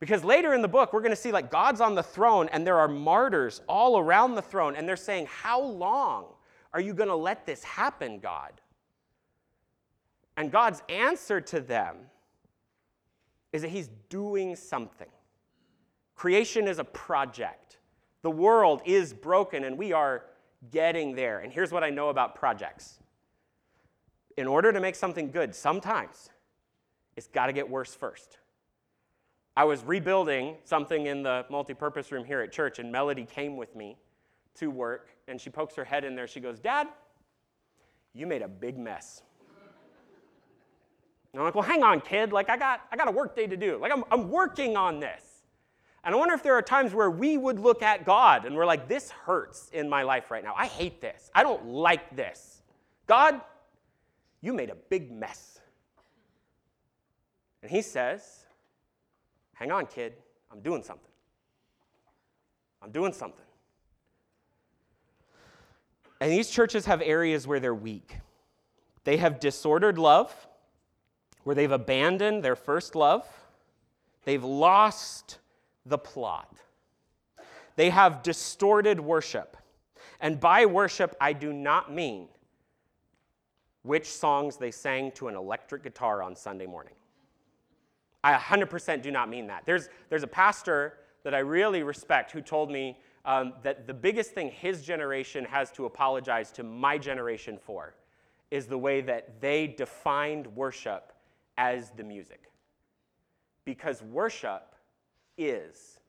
Because 0.00 0.24
later 0.24 0.54
in 0.54 0.62
the 0.62 0.68
book, 0.68 0.92
we're 0.92 1.02
going 1.02 1.10
to 1.10 1.16
see 1.16 1.30
like 1.30 1.50
God's 1.50 1.80
on 1.80 1.94
the 1.94 2.02
throne 2.02 2.48
and 2.52 2.66
there 2.66 2.78
are 2.78 2.88
martyrs 2.88 3.60
all 3.68 3.98
around 3.98 4.34
the 4.34 4.42
throne, 4.42 4.74
and 4.74 4.88
they're 4.88 4.96
saying, 4.96 5.26
How 5.30 5.62
long 5.62 6.26
are 6.72 6.80
you 6.80 6.94
going 6.94 7.08
to 7.08 7.14
let 7.16 7.46
this 7.46 7.62
happen, 7.62 8.18
God? 8.18 8.52
And 10.36 10.50
God's 10.50 10.82
answer 10.88 11.40
to 11.42 11.60
them 11.60 11.96
is 13.52 13.62
that 13.62 13.68
He's 13.68 13.90
doing 14.08 14.56
something. 14.56 15.08
Creation 16.14 16.66
is 16.66 16.78
a 16.78 16.84
project. 16.84 17.78
The 18.22 18.30
world 18.30 18.82
is 18.84 19.12
broken 19.12 19.64
and 19.64 19.78
we 19.78 19.92
are 19.92 20.24
getting 20.70 21.14
there. 21.14 21.40
And 21.40 21.52
here's 21.52 21.72
what 21.72 21.82
I 21.82 21.90
know 21.90 22.10
about 22.10 22.34
projects 22.34 23.00
in 24.36 24.46
order 24.46 24.72
to 24.72 24.80
make 24.80 24.94
something 24.94 25.30
good, 25.30 25.54
sometimes 25.54 26.30
it's 27.16 27.26
got 27.26 27.46
to 27.46 27.52
get 27.52 27.68
worse 27.68 27.94
first. 27.94 28.38
I 29.60 29.64
was 29.64 29.84
rebuilding 29.84 30.56
something 30.64 31.04
in 31.04 31.22
the 31.22 31.44
multi-purpose 31.50 32.10
room 32.12 32.24
here 32.24 32.40
at 32.40 32.50
church, 32.50 32.78
and 32.78 32.90
Melody 32.90 33.26
came 33.26 33.58
with 33.58 33.76
me 33.76 33.98
to 34.54 34.70
work, 34.70 35.10
and 35.28 35.38
she 35.38 35.50
pokes 35.50 35.74
her 35.74 35.84
head 35.84 36.02
in 36.02 36.16
there. 36.16 36.26
She 36.26 36.40
goes, 36.40 36.58
Dad, 36.58 36.88
you 38.14 38.26
made 38.26 38.40
a 38.40 38.48
big 38.48 38.78
mess. 38.78 39.20
And 41.34 41.40
I'm 41.40 41.44
like, 41.44 41.54
well, 41.54 41.62
hang 41.62 41.82
on, 41.82 42.00
kid. 42.00 42.32
Like, 42.32 42.48
I 42.48 42.56
got, 42.56 42.80
I 42.90 42.96
got 42.96 43.08
a 43.08 43.10
work 43.10 43.36
day 43.36 43.46
to 43.46 43.54
do. 43.54 43.76
Like, 43.76 43.92
I'm, 43.92 44.02
I'm 44.10 44.30
working 44.30 44.78
on 44.78 44.98
this. 44.98 45.22
And 46.04 46.14
I 46.14 46.16
wonder 46.16 46.32
if 46.32 46.42
there 46.42 46.54
are 46.54 46.62
times 46.62 46.94
where 46.94 47.10
we 47.10 47.36
would 47.36 47.58
look 47.58 47.82
at 47.82 48.06
God 48.06 48.46
and 48.46 48.56
we're 48.56 48.64
like, 48.64 48.88
this 48.88 49.10
hurts 49.10 49.68
in 49.74 49.90
my 49.90 50.04
life 50.04 50.30
right 50.30 50.42
now. 50.42 50.54
I 50.56 50.68
hate 50.68 51.02
this. 51.02 51.30
I 51.34 51.42
don't 51.42 51.66
like 51.66 52.16
this. 52.16 52.62
God, 53.06 53.38
you 54.40 54.54
made 54.54 54.70
a 54.70 54.74
big 54.74 55.12
mess. 55.12 55.60
And 57.60 57.70
he 57.70 57.82
says, 57.82 58.46
hang 59.60 59.70
on, 59.70 59.86
kid, 59.86 60.14
I'm 60.50 60.60
doing 60.60 60.82
something. 60.82 61.06
I'm 62.82 62.90
doing 62.90 63.12
something. 63.12 63.44
And 66.20 66.32
these 66.32 66.50
churches 66.50 66.86
have 66.86 67.00
areas 67.02 67.46
where 67.46 67.60
they're 67.60 67.74
weak. 67.74 68.16
They 69.04 69.18
have 69.18 69.38
disordered 69.38 69.98
love, 69.98 70.34
where 71.44 71.54
they've 71.54 71.70
abandoned 71.70 72.42
their 72.42 72.56
first 72.56 72.94
love. 72.94 73.26
They've 74.24 74.44
lost 74.44 75.38
the 75.86 75.98
plot. 75.98 76.54
They 77.76 77.90
have 77.90 78.22
distorted 78.22 79.00
worship. 79.00 79.56
And 80.20 80.38
by 80.38 80.66
worship, 80.66 81.16
I 81.20 81.32
do 81.32 81.52
not 81.52 81.92
mean 81.92 82.28
which 83.82 84.06
songs 84.06 84.58
they 84.58 84.70
sang 84.70 85.12
to 85.12 85.28
an 85.28 85.36
electric 85.36 85.82
guitar 85.82 86.22
on 86.22 86.36
Sunday 86.36 86.66
morning. 86.66 86.92
I 88.22 88.34
100% 88.34 89.02
do 89.02 89.10
not 89.10 89.28
mean 89.28 89.46
that. 89.46 89.64
There's, 89.64 89.88
there's 90.08 90.22
a 90.22 90.28
pastor 90.28 90.98
that 91.24 91.34
I 91.34 91.38
really 91.38 91.82
respect 91.82 92.32
who 92.32 92.40
told 92.40 92.70
me 92.70 92.98
um, 93.24 93.54
that 93.62 93.86
the 93.86 93.94
biggest 93.94 94.32
thing 94.32 94.50
his 94.50 94.82
generation 94.82 95.44
has 95.44 95.70
to 95.72 95.86
apologize 95.86 96.50
to 96.52 96.62
my 96.62 96.98
generation 96.98 97.58
for 97.60 97.94
is 98.50 98.66
the 98.66 98.78
way 98.78 99.00
that 99.02 99.40
they 99.40 99.66
defined 99.66 100.46
worship 100.48 101.12
as 101.58 101.90
the 101.90 102.02
music. 102.02 102.50
Because 103.64 104.02
worship 104.02 104.74
is 105.38 106.00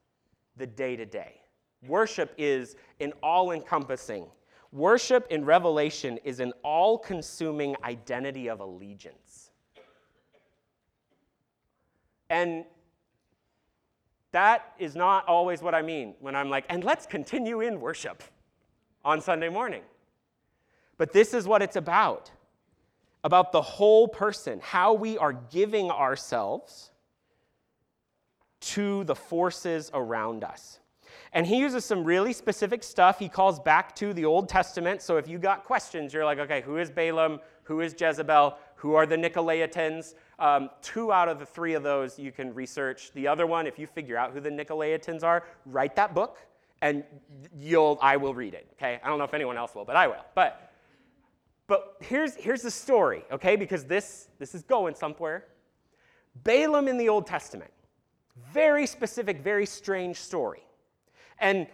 the 0.57 0.67
day 0.67 0.95
to 0.95 1.05
day. 1.05 1.41
Worship 1.87 2.33
is 2.37 2.75
an 2.99 3.13
all 3.21 3.51
encompassing. 3.51 4.25
Worship 4.71 5.27
in 5.29 5.43
Revelation 5.43 6.17
is 6.23 6.39
an 6.39 6.53
all 6.63 6.97
consuming 6.97 7.75
identity 7.83 8.47
of 8.47 8.59
allegiance. 8.59 9.50
And 12.31 12.63
that 14.31 14.73
is 14.79 14.95
not 14.95 15.27
always 15.27 15.61
what 15.61 15.75
I 15.75 15.81
mean 15.81 16.15
when 16.21 16.33
I'm 16.33 16.49
like, 16.49 16.65
and 16.69 16.81
let's 16.83 17.05
continue 17.05 17.59
in 17.59 17.81
worship 17.81 18.23
on 19.03 19.19
Sunday 19.19 19.49
morning. 19.49 19.81
But 20.97 21.11
this 21.11 21.33
is 21.33 21.45
what 21.45 21.61
it's 21.61 21.75
about 21.75 22.31
about 23.23 23.51
the 23.51 23.61
whole 23.61 24.07
person, 24.07 24.59
how 24.63 24.93
we 24.93 25.15
are 25.15 25.33
giving 25.33 25.91
ourselves 25.91 26.89
to 28.59 29.03
the 29.03 29.13
forces 29.13 29.91
around 29.93 30.43
us. 30.43 30.79
And 31.33 31.45
he 31.45 31.57
uses 31.57 31.85
some 31.85 32.03
really 32.03 32.33
specific 32.33 32.83
stuff. 32.83 33.19
He 33.19 33.29
calls 33.29 33.59
back 33.59 33.95
to 33.97 34.13
the 34.13 34.25
Old 34.25 34.49
Testament. 34.49 35.03
So 35.03 35.17
if 35.17 35.27
you 35.27 35.37
got 35.37 35.65
questions, 35.65 36.13
you're 36.13 36.25
like, 36.25 36.39
okay, 36.39 36.61
who 36.61 36.77
is 36.77 36.89
Balaam? 36.89 37.39
Who 37.63 37.81
is 37.81 37.95
Jezebel? 37.97 38.57
Who 38.81 38.95
are 38.95 39.05
the 39.05 39.15
Nicolaitans? 39.15 40.15
Um, 40.39 40.69
two 40.81 41.11
out 41.11 41.29
of 41.29 41.39
the 41.39 41.45
three 41.45 41.73
of 41.73 41.83
those 41.83 42.19
you 42.19 42.31
can 42.31 42.53
research. 42.53 43.11
The 43.13 43.27
other 43.27 43.47
one, 43.47 43.67
if 43.67 43.77
you 43.79 43.87
figure 43.87 44.17
out 44.17 44.33
who 44.33 44.39
the 44.39 44.49
Nicolaitans 44.49 45.23
are, 45.23 45.43
write 45.65 45.95
that 45.95 46.13
book, 46.13 46.37
and 46.81 47.03
you'll 47.55 47.99
I 48.01 48.17
will 48.17 48.33
read 48.33 48.53
it. 48.53 48.67
Okay, 48.73 48.99
I 49.03 49.07
don't 49.07 49.17
know 49.17 49.23
if 49.23 49.33
anyone 49.33 49.57
else 49.57 49.75
will, 49.75 49.85
but 49.85 49.95
I 49.95 50.07
will. 50.07 50.25
But 50.35 50.73
but 51.67 51.97
here's 52.01 52.35
here's 52.35 52.61
the 52.61 52.71
story, 52.71 53.23
okay? 53.31 53.55
Because 53.55 53.85
this 53.85 54.29
this 54.39 54.55
is 54.55 54.63
going 54.63 54.95
somewhere. 54.95 55.45
Balaam 56.43 56.87
in 56.87 56.97
the 56.97 57.09
Old 57.09 57.27
Testament 57.27 57.71
very 58.53 58.87
specific, 58.87 59.41
very 59.41 59.65
strange 59.65 60.17
story. 60.17 60.63
And, 61.39 61.67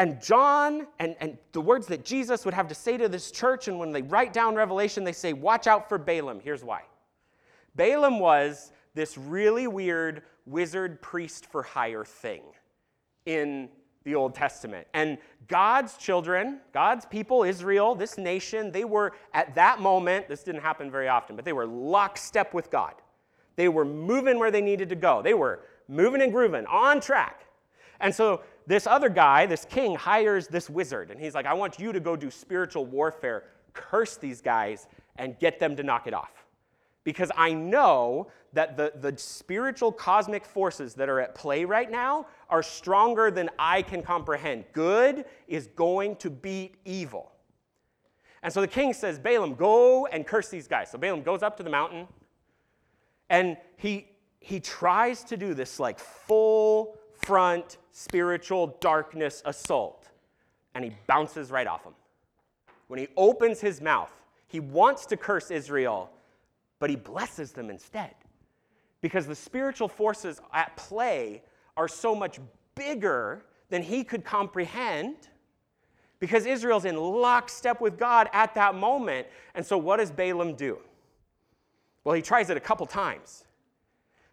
and 0.00 0.18
John 0.22 0.86
and, 0.98 1.14
and 1.20 1.36
the 1.52 1.60
words 1.60 1.86
that 1.88 2.06
Jesus 2.06 2.46
would 2.46 2.54
have 2.54 2.68
to 2.68 2.74
say 2.74 2.96
to 2.96 3.06
this 3.06 3.30
church, 3.30 3.68
and 3.68 3.78
when 3.78 3.92
they 3.92 4.00
write 4.00 4.32
down 4.32 4.54
Revelation, 4.54 5.04
they 5.04 5.12
say, 5.12 5.34
Watch 5.34 5.66
out 5.66 5.90
for 5.90 5.98
Balaam. 5.98 6.40
Here's 6.40 6.64
why 6.64 6.84
Balaam 7.74 8.18
was 8.18 8.72
this 8.94 9.18
really 9.18 9.66
weird 9.66 10.22
wizard 10.46 11.02
priest 11.02 11.44
for 11.44 11.62
hire 11.62 12.02
thing 12.02 12.40
in 13.26 13.68
the 14.04 14.14
Old 14.14 14.34
Testament. 14.34 14.86
And 14.94 15.18
God's 15.48 15.98
children, 15.98 16.60
God's 16.72 17.04
people, 17.04 17.42
Israel, 17.42 17.94
this 17.94 18.16
nation, 18.16 18.72
they 18.72 18.84
were 18.84 19.12
at 19.34 19.54
that 19.56 19.80
moment, 19.80 20.28
this 20.28 20.42
didn't 20.42 20.62
happen 20.62 20.90
very 20.90 21.08
often, 21.08 21.36
but 21.36 21.44
they 21.44 21.52
were 21.52 21.66
lockstep 21.66 22.54
with 22.54 22.70
God. 22.70 22.94
They 23.56 23.68
were 23.68 23.84
moving 23.84 24.38
where 24.38 24.50
they 24.50 24.62
needed 24.62 24.88
to 24.88 24.96
go. 24.96 25.20
They 25.20 25.34
were 25.34 25.60
moving 25.88 26.22
and 26.22 26.32
grooving, 26.32 26.64
on 26.64 27.02
track. 27.02 27.44
And 28.00 28.14
so 28.14 28.42
this 28.66 28.86
other 28.86 29.08
guy, 29.08 29.46
this 29.46 29.64
king, 29.64 29.94
hires 29.94 30.48
this 30.48 30.70
wizard, 30.70 31.10
and 31.10 31.20
he's 31.20 31.34
like, 31.34 31.46
I 31.46 31.54
want 31.54 31.78
you 31.78 31.92
to 31.92 32.00
go 32.00 32.16
do 32.16 32.30
spiritual 32.30 32.86
warfare, 32.86 33.44
curse 33.72 34.16
these 34.16 34.40
guys, 34.40 34.88
and 35.16 35.38
get 35.38 35.58
them 35.58 35.76
to 35.76 35.82
knock 35.82 36.06
it 36.06 36.14
off. 36.14 36.46
Because 37.04 37.30
I 37.36 37.52
know 37.52 38.28
that 38.52 38.76
the, 38.76 38.92
the 39.00 39.16
spiritual 39.16 39.92
cosmic 39.92 40.44
forces 40.44 40.94
that 40.94 41.08
are 41.08 41.20
at 41.20 41.34
play 41.34 41.64
right 41.64 41.90
now 41.90 42.26
are 42.48 42.62
stronger 42.62 43.30
than 43.30 43.48
I 43.58 43.82
can 43.82 44.02
comprehend. 44.02 44.64
Good 44.72 45.24
is 45.46 45.68
going 45.68 46.16
to 46.16 46.30
beat 46.30 46.76
evil. 46.84 47.32
And 48.42 48.52
so 48.52 48.60
the 48.60 48.68
king 48.68 48.92
says, 48.92 49.18
Balaam, 49.18 49.54
go 49.54 50.06
and 50.06 50.26
curse 50.26 50.48
these 50.48 50.66
guys. 50.66 50.90
So 50.90 50.98
Balaam 50.98 51.22
goes 51.22 51.42
up 51.42 51.56
to 51.58 51.62
the 51.62 51.70
mountain 51.70 52.08
and 53.28 53.56
he, 53.76 54.08
he 54.40 54.60
tries 54.60 55.22
to 55.24 55.36
do 55.36 55.54
this 55.54 55.78
like 55.78 55.98
full 55.98 56.98
front 57.22 57.78
spiritual 57.92 58.76
darkness 58.80 59.42
assault. 59.44 60.08
And 60.74 60.84
he 60.84 60.92
bounces 61.06 61.50
right 61.50 61.66
off 61.66 61.84
him. 61.84 61.94
When 62.88 62.98
he 62.98 63.08
opens 63.16 63.60
his 63.60 63.80
mouth, 63.80 64.12
he 64.46 64.60
wants 64.60 65.06
to 65.06 65.16
curse 65.16 65.50
Israel, 65.50 66.10
but 66.78 66.90
he 66.90 66.96
blesses 66.96 67.52
them 67.52 67.70
instead 67.70 68.14
because 69.00 69.26
the 69.26 69.34
spiritual 69.34 69.88
forces 69.88 70.40
at 70.52 70.76
play 70.76 71.42
are 71.76 71.88
so 71.88 72.14
much 72.14 72.38
bigger 72.74 73.44
than 73.68 73.82
he 73.82 74.04
could 74.04 74.24
comprehend 74.24 75.16
because 76.18 76.44
Israel's 76.44 76.84
in 76.84 76.96
lockstep 76.96 77.80
with 77.80 77.98
God 77.98 78.28
at 78.32 78.54
that 78.54 78.74
moment. 78.74 79.26
And 79.54 79.64
so, 79.64 79.78
what 79.78 79.96
does 79.96 80.10
Balaam 80.10 80.54
do? 80.54 80.78
Well, 82.04 82.14
he 82.14 82.22
tries 82.22 82.50
it 82.50 82.56
a 82.56 82.60
couple 82.60 82.86
times. 82.86 83.44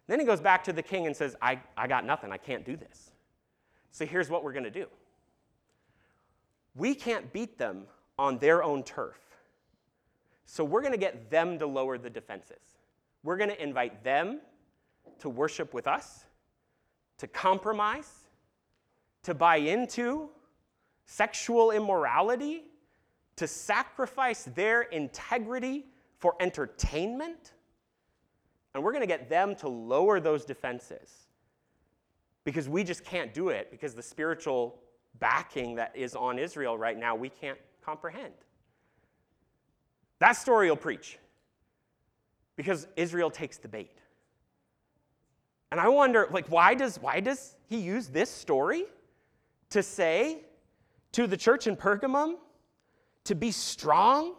Then 0.08 0.18
he 0.18 0.26
goes 0.26 0.40
back 0.40 0.64
to 0.64 0.72
the 0.72 0.82
king 0.82 1.06
and 1.06 1.14
says, 1.14 1.36
I, 1.40 1.60
I 1.76 1.86
got 1.86 2.04
nothing. 2.04 2.32
I 2.32 2.38
can't 2.38 2.64
do 2.64 2.76
this. 2.76 3.12
So, 3.92 4.04
here's 4.04 4.28
what 4.28 4.42
we're 4.42 4.52
going 4.52 4.64
to 4.64 4.70
do 4.70 4.86
we 6.74 6.94
can't 6.94 7.32
beat 7.32 7.58
them 7.58 7.84
on 8.18 8.38
their 8.38 8.62
own 8.62 8.82
turf. 8.82 9.18
So, 10.46 10.64
we're 10.64 10.80
going 10.80 10.92
to 10.92 10.98
get 10.98 11.30
them 11.30 11.58
to 11.58 11.66
lower 11.66 11.98
the 11.98 12.10
defenses. 12.10 12.78
We're 13.22 13.36
going 13.36 13.50
to 13.50 13.62
invite 13.62 14.02
them 14.02 14.40
to 15.20 15.28
worship 15.28 15.74
with 15.74 15.86
us, 15.86 16.24
to 17.18 17.26
compromise, 17.26 18.10
to 19.24 19.34
buy 19.34 19.56
into 19.56 20.30
sexual 21.04 21.70
immorality, 21.70 22.62
to 23.36 23.46
sacrifice 23.46 24.44
their 24.44 24.82
integrity 24.82 25.86
for 26.18 26.34
entertainment. 26.40 27.52
And 28.78 28.84
we're 28.84 28.92
going 28.92 29.02
to 29.02 29.08
get 29.08 29.28
them 29.28 29.56
to 29.56 29.68
lower 29.68 30.20
those 30.20 30.44
defenses 30.44 31.26
because 32.44 32.68
we 32.68 32.84
just 32.84 33.04
can't 33.04 33.34
do 33.34 33.48
it 33.48 33.72
because 33.72 33.92
the 33.92 34.04
spiritual 34.04 34.78
backing 35.18 35.74
that 35.74 35.90
is 35.96 36.14
on 36.14 36.38
Israel 36.38 36.78
right 36.78 36.96
now, 36.96 37.16
we 37.16 37.28
can't 37.28 37.58
comprehend. 37.84 38.34
That 40.20 40.34
story 40.34 40.68
will 40.68 40.76
preach 40.76 41.18
because 42.54 42.86
Israel 42.94 43.32
takes 43.32 43.56
the 43.56 43.66
bait. 43.66 43.98
And 45.72 45.80
I 45.80 45.88
wonder, 45.88 46.28
like, 46.30 46.46
why 46.46 46.74
does, 46.74 47.00
why 47.00 47.18
does 47.18 47.56
he 47.68 47.78
use 47.78 48.06
this 48.06 48.30
story 48.30 48.84
to 49.70 49.82
say 49.82 50.44
to 51.10 51.26
the 51.26 51.36
church 51.36 51.66
in 51.66 51.74
Pergamum 51.74 52.36
to 53.24 53.34
be 53.34 53.50
strong 53.50 54.36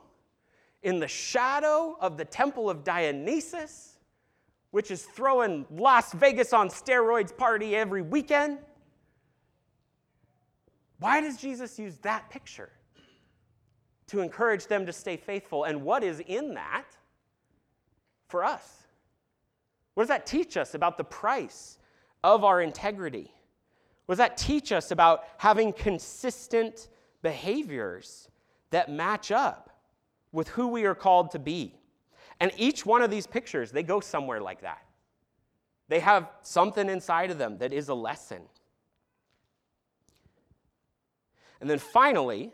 in 0.81 1.01
the 1.01 1.09
shadow 1.09 1.97
of 1.99 2.15
the 2.15 2.23
temple 2.23 2.69
of 2.69 2.85
Dionysus, 2.85 3.98
which 4.71 4.91
is 4.91 5.03
throwing 5.03 5.65
Las 5.71 6.13
Vegas 6.13 6.53
on 6.53 6.69
steroids 6.69 7.35
party 7.35 7.75
every 7.75 8.01
weekend? 8.01 8.59
Why 10.99 11.21
does 11.21 11.37
Jesus 11.37 11.79
use 11.79 11.97
that 11.99 12.29
picture 12.29 12.69
to 14.07 14.21
encourage 14.21 14.67
them 14.67 14.85
to 14.85 14.93
stay 14.93 15.17
faithful? 15.17 15.63
And 15.63 15.83
what 15.83 16.03
is 16.03 16.19
in 16.19 16.53
that 16.55 16.85
for 18.27 18.43
us? 18.43 18.83
What 19.93 20.03
does 20.03 20.09
that 20.09 20.25
teach 20.25 20.57
us 20.57 20.75
about 20.75 20.97
the 20.97 21.03
price 21.03 21.79
of 22.23 22.43
our 22.43 22.61
integrity? 22.61 23.33
What 24.05 24.13
does 24.13 24.19
that 24.19 24.37
teach 24.37 24.71
us 24.71 24.91
about 24.91 25.23
having 25.37 25.73
consistent 25.73 26.89
behaviors 27.21 28.29
that 28.71 28.91
match 28.91 29.31
up 29.31 29.69
with 30.31 30.47
who 30.49 30.67
we 30.67 30.85
are 30.85 30.95
called 30.95 31.31
to 31.31 31.39
be? 31.39 31.78
And 32.39 32.51
each 32.57 32.85
one 32.85 33.01
of 33.01 33.11
these 33.11 33.27
pictures, 33.27 33.71
they 33.71 33.83
go 33.83 33.99
somewhere 33.99 34.41
like 34.41 34.61
that. 34.61 34.83
They 35.89 35.99
have 35.99 36.29
something 36.41 36.89
inside 36.89 37.31
of 37.31 37.37
them 37.37 37.57
that 37.57 37.73
is 37.73 37.89
a 37.89 37.93
lesson. 37.93 38.41
And 41.59 41.69
then 41.69 41.79
finally, 41.79 42.51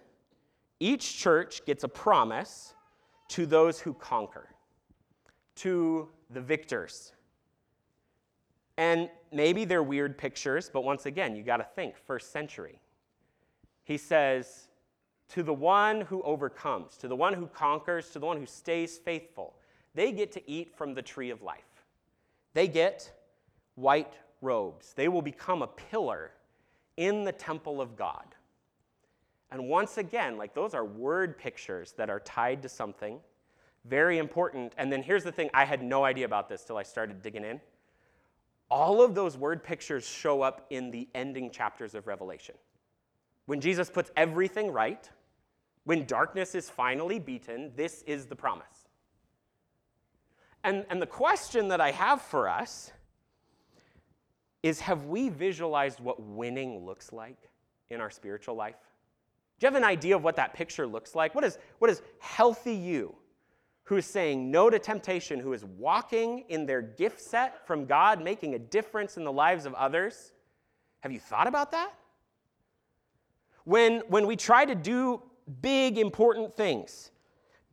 each 0.80 1.18
church 1.18 1.64
gets 1.66 1.84
a 1.84 1.88
promise 1.88 2.74
to 3.30 3.46
those 3.46 3.80
who 3.80 3.94
conquer, 3.94 4.50
to 5.58 6.10
the 6.30 6.42
victors. 6.42 7.14
And 8.78 9.10
maybe 9.32 9.66
they're 9.66 9.84
weird 9.84 10.18
pictures, 10.18 10.70
but 10.72 10.84
once 10.84 11.06
again, 11.06 11.36
you 11.36 11.44
got 11.44 11.58
to 11.58 11.68
think 11.76 11.96
first 11.98 12.32
century. 12.32 12.80
He 13.84 13.98
says, 13.98 14.68
To 15.30 15.44
the 15.44 15.54
one 15.54 16.02
who 16.02 16.22
overcomes, 16.24 16.98
to 16.98 17.08
the 17.08 17.16
one 17.16 17.34
who 17.34 17.48
conquers, 17.48 18.10
to 18.12 18.20
the 18.20 18.26
one 18.26 18.38
who 18.38 18.46
stays 18.46 18.98
faithful, 18.98 19.56
they 19.96 20.12
get 20.12 20.32
to 20.34 20.50
eat 20.50 20.76
from 20.76 20.94
the 20.94 21.02
tree 21.02 21.30
of 21.30 21.42
life. 21.42 21.84
They 22.54 22.68
get 22.68 23.12
white 23.76 24.14
robes. 24.42 24.94
They 24.94 25.08
will 25.08 25.22
become 25.22 25.62
a 25.62 25.68
pillar 25.68 26.32
in 26.98 27.24
the 27.24 27.32
temple 27.32 27.82
of 27.82 27.96
God. 27.96 28.36
And 29.52 29.68
once 29.68 29.98
again, 29.98 30.38
like 30.38 30.54
those 30.54 30.74
are 30.74 30.86
word 30.86 31.38
pictures 31.38 31.94
that 31.94 32.10
are 32.10 32.20
tied 32.20 32.62
to 32.62 32.70
something 32.70 33.20
very 33.86 34.18
important. 34.18 34.74
And 34.78 34.92
then 34.92 35.02
here's 35.04 35.24
the 35.24 35.32
thing 35.32 35.50
I 35.54 35.66
had 35.66 35.82
no 35.82 36.04
idea 36.04 36.26
about 36.26 36.50
this 36.50 36.64
till 36.64 36.78
I 36.78 36.84
started 36.84 37.22
digging 37.22 37.44
in 37.44 37.60
all 38.70 39.02
of 39.02 39.14
those 39.14 39.38
word 39.38 39.64
pictures 39.64 40.08
show 40.08 40.42
up 40.42 40.66
in 40.70 40.92
the 40.92 41.08
ending 41.14 41.52
chapters 41.52 41.96
of 41.96 42.08
Revelation. 42.08 42.56
When 43.46 43.62
Jesus 43.62 43.90
puts 43.90 44.12
everything 44.18 44.72
right, 44.72 45.10
when 45.84 46.06
darkness 46.06 46.56
is 46.56 46.70
finally 46.70 47.20
beaten, 47.20 47.72
this 47.76 48.02
is 48.04 48.26
the 48.26 48.36
promise. 48.36 48.85
And, 50.66 50.86
and 50.90 51.02
the 51.02 51.08
question 51.08 51.70
that 51.70 51.80
I 51.80 51.92
have 51.92 52.22
for 52.22 52.50
us 52.50 52.92
is 54.64 54.82
have 54.82 55.06
we 55.06 55.30
visualized 55.30 56.00
what 56.02 56.22
winning 56.22 56.86
looks 56.86 57.14
like 57.14 57.38
in 57.90 58.02
our 58.02 58.10
spiritual 58.10 58.56
life? 58.56 58.76
Do 59.60 59.66
you 59.66 59.72
have 59.72 59.82
an 59.82 59.88
idea 59.88 60.16
of 60.16 60.24
what 60.24 60.36
that 60.36 60.54
picture 60.54 60.86
looks 60.86 61.16
like? 61.16 61.34
What 61.36 61.46
is, 61.46 61.58
what 61.80 61.90
is 61.90 62.02
healthy 62.20 62.74
you? 62.74 63.16
who 63.86 63.98
is 63.98 64.06
saying 64.06 64.50
no 64.50 64.70
to 64.70 64.80
temptation, 64.80 65.40
who 65.40 65.54
is 65.54 65.64
walking 65.64 66.44
in 66.50 66.66
their 66.66 66.82
gift 66.82 67.22
set 67.22 67.66
from 67.68 67.86
God, 67.86 68.22
making 68.22 68.56
a 68.56 68.60
difference 68.60 69.16
in 69.16 69.24
the 69.24 69.32
lives 69.32 69.68
of 69.68 69.76
others. 69.76 70.34
Have 71.02 71.12
you 71.12 71.20
thought 71.20 71.48
about 71.48 71.72
that? 71.72 71.94
When, 73.64 74.02
when 74.08 74.26
we 74.26 74.36
try 74.36 74.66
to 74.66 74.74
do 74.74 75.22
big, 75.62 76.00
important 76.00 76.56
things, 76.56 77.12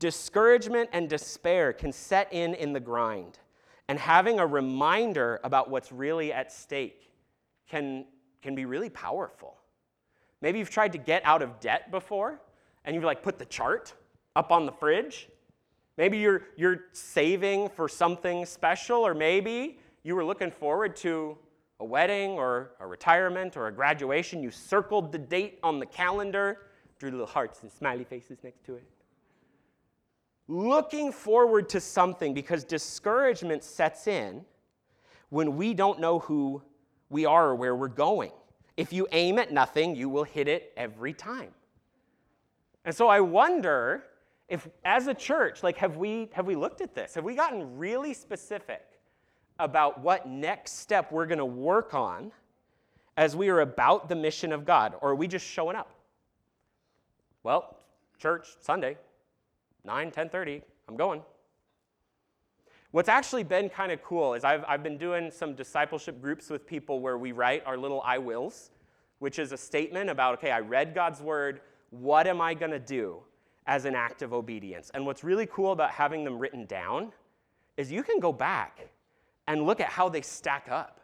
discouragement 0.03 0.91
and 0.93 1.09
despair 1.09 1.73
can 1.73 1.93
set 1.93 2.29
in 2.33 2.55
in 2.55 2.73
the 2.73 2.81
grind. 2.81 3.39
And 3.89 3.99
having 3.99 4.41
a 4.41 4.47
reminder 4.47 5.41
about 5.45 5.71
what's 5.71 5.93
really 5.93 6.33
at 6.33 6.53
stake 6.53 7.09
can, 7.71 8.05
can 8.43 8.57
be 8.57 8.65
really 8.65 8.91
powerful. 8.91 9.57
Maybe 10.41 10.59
you've 10.59 10.71
tried 10.71 10.91
to 10.93 10.99
get 10.99 11.23
out 11.25 11.41
of 11.41 11.61
debt 11.61 11.93
before, 11.93 12.41
and 12.85 12.97
you've 12.97 13.05
like 13.05 13.23
put 13.23 13.39
the 13.39 13.45
chart 13.45 13.95
up 14.35 14.51
on 14.51 14.67
the 14.67 14.73
fridge 14.73 15.29
Maybe 15.99 16.19
you're, 16.19 16.43
you're 16.57 16.85
saving 16.93 17.69
for 17.69 17.89
something 17.89 18.47
special, 18.47 19.07
or 19.07 19.15
maybe 19.15 19.79
you 20.03 20.17
were 20.17 20.25
looking 20.25 20.51
forward 20.51 20.97
to 20.97 21.37
a 21.81 21.85
wedding 21.85 22.31
or 22.31 22.73
a 22.81 22.87
retirement 22.87 23.57
or 23.57 23.67
a 23.67 23.73
graduation. 23.73 24.43
You 24.43 24.51
circled 24.51 25.13
the 25.13 25.19
date 25.19 25.59
on 25.63 25.79
the 25.79 25.87
calendar, 25.87 26.59
drew 26.99 27.11
little 27.11 27.27
hearts 27.27 27.63
and 27.63 27.71
smiley 27.71 28.05
faces 28.05 28.39
next 28.43 28.65
to 28.65 28.77
it. 28.77 28.85
Looking 30.49 31.13
forward 31.13 31.69
to 31.71 31.81
something 31.81 32.35
because 32.35 32.65
discouragement 32.65 33.65
sets 33.65 34.07
in 34.07 34.45
when 35.31 35.57
we 35.57 35.73
don't 35.75 36.01
know 36.01 36.19
who 36.19 36.63
we 37.09 37.25
are 37.25 37.51
or 37.51 37.55
where 37.55 37.75
we're 37.75 37.89
going. 37.89 38.33
If 38.77 38.93
you 38.93 39.07
aim 39.13 39.39
at 39.39 39.53
nothing, 39.53 39.95
you 39.95 40.09
will 40.09 40.25
hit 40.25 40.49
it 40.49 40.73
every 40.77 41.13
time. 41.13 41.51
And 42.85 42.95
so 42.95 43.09
I 43.09 43.21
wonder 43.21 44.05
if 44.49 44.69
as 44.85 45.07
a 45.07 45.15
church 45.15 45.63
like 45.63 45.77
have 45.79 45.97
we 45.97 46.29
have 46.33 46.47
we 46.47 46.57
looked 46.57 46.81
at 46.81 46.95
this 46.95 47.15
have 47.15 47.25
we 47.25 47.35
gotten 47.35 47.79
really 47.79 48.13
specific 48.13 48.83
about 49.59 50.01
what 50.01 50.29
next 50.29 50.81
step 50.81 51.13
we're 51.13 51.27
going 51.27 51.39
to 51.39 51.45
work 51.45 51.95
on 51.95 52.33
as 53.17 53.37
we 53.37 53.49
are 53.49 53.61
about 53.61 54.09
the 54.09 54.15
mission 54.15 54.53
of 54.53 54.65
God, 54.65 54.95
or 55.01 55.11
are 55.11 55.15
we 55.15 55.29
just 55.29 55.47
showing 55.47 55.77
up? 55.77 55.91
Well, 57.43 57.77
church, 58.19 58.49
Sunday, 58.61 58.97
9, 59.85 60.11
10:30, 60.11 60.63
I'm 60.89 60.97
going. 60.97 61.23
What's 62.93 63.09
actually 63.09 63.43
been 63.43 63.71
kind 63.71 63.91
of 63.91 64.03
cool 64.03 64.35
is 64.35 64.45
I've, 64.45 64.65
I've 64.69 64.83
been 64.83 64.99
doing 64.99 65.31
some 65.31 65.55
discipleship 65.55 66.21
groups 66.21 66.51
with 66.51 66.67
people 66.67 67.01
where 67.01 67.17
we 67.17 67.33
write 67.33 67.65
our 67.65 67.79
little 67.79 68.03
I 68.05 68.19
wills, 68.19 68.71
which 69.19 69.39
is 69.39 69.53
a 69.53 69.57
statement 69.57 70.11
about, 70.11 70.35
okay, 70.35 70.51
I 70.51 70.61
read 70.61 70.95
God's 70.95 71.23
word, 71.23 71.63
what 71.89 72.27
am 72.27 72.43
I 72.43 72.53
to 72.73 72.79
do 72.79 73.23
as 73.67 73.87
an 73.87 73.95
act 73.95 74.21
of 74.21 74.35
obedience? 74.35 74.91
And 74.93 75.07
what's 75.07 75.25
really 75.25 75.47
cool 75.47 75.73
about 75.73 75.91
having 75.91 76.23
them 76.23 76.39
written 76.39 76.67
down 76.67 77.13
is 77.79 77.91
you 77.91 78.03
can 78.03 78.21
go 78.21 78.33
back 78.33 78.89
and 79.49 79.65
look 79.65 79.81
at 79.81 79.89
how 79.89 80.11
they 80.11 80.21
stack 80.21 80.69
up. 80.71 81.01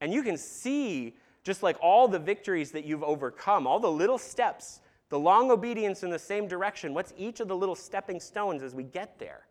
And 0.00 0.12
you 0.12 0.22
can 0.22 0.38
see 0.38 1.14
just 1.44 1.62
like 1.62 1.76
all 1.80 2.08
the 2.08 2.18
victories 2.18 2.70
that 2.72 2.84
you've 2.84 3.02
overcome, 3.02 3.66
all 3.66 3.80
the 3.80 3.90
little 3.90 4.18
steps, 4.18 4.80
the 5.12 5.18
long 5.18 5.52
obedience 5.52 6.02
in 6.02 6.10
the 6.10 6.18
same 6.18 6.48
direction. 6.48 6.92
What's 6.92 7.14
each 7.16 7.38
of 7.38 7.46
the 7.46 7.56
little 7.56 7.76
stepping 7.76 8.18
stones 8.18 8.64
as 8.64 8.74
we 8.74 8.82
get 8.82 9.20
there? 9.20 9.46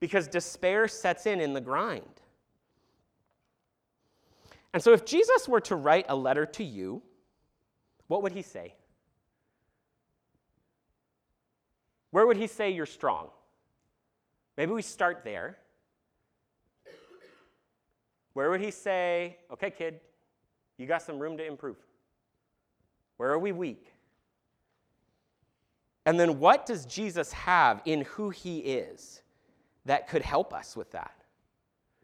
because 0.00 0.28
despair 0.28 0.88
sets 0.88 1.26
in 1.26 1.40
in 1.40 1.52
the 1.52 1.60
grind. 1.60 2.02
And 4.72 4.82
so, 4.82 4.92
if 4.92 5.04
Jesus 5.04 5.48
were 5.48 5.60
to 5.62 5.76
write 5.76 6.06
a 6.08 6.16
letter 6.16 6.44
to 6.44 6.64
you, 6.64 7.02
what 8.08 8.22
would 8.22 8.32
he 8.32 8.42
say? 8.42 8.74
Where 12.10 12.26
would 12.26 12.36
he 12.36 12.46
say 12.46 12.70
you're 12.70 12.86
strong? 12.86 13.28
Maybe 14.56 14.72
we 14.72 14.82
start 14.82 15.22
there. 15.24 15.58
Where 18.34 18.50
would 18.50 18.60
he 18.60 18.70
say, 18.70 19.38
okay, 19.50 19.70
kid, 19.70 20.00
you 20.76 20.86
got 20.86 21.00
some 21.02 21.18
room 21.18 21.38
to 21.38 21.46
improve? 21.46 21.76
Where 23.16 23.30
are 23.30 23.38
we 23.38 23.52
weak? 23.52 23.92
And 26.06 26.18
then 26.18 26.38
what 26.38 26.64
does 26.64 26.86
Jesus 26.86 27.32
have 27.32 27.82
in 27.84 28.02
who 28.02 28.30
he 28.30 28.58
is 28.60 29.22
that 29.86 30.08
could 30.08 30.22
help 30.22 30.52
us 30.52 30.76
with 30.76 30.90
that. 30.90 31.12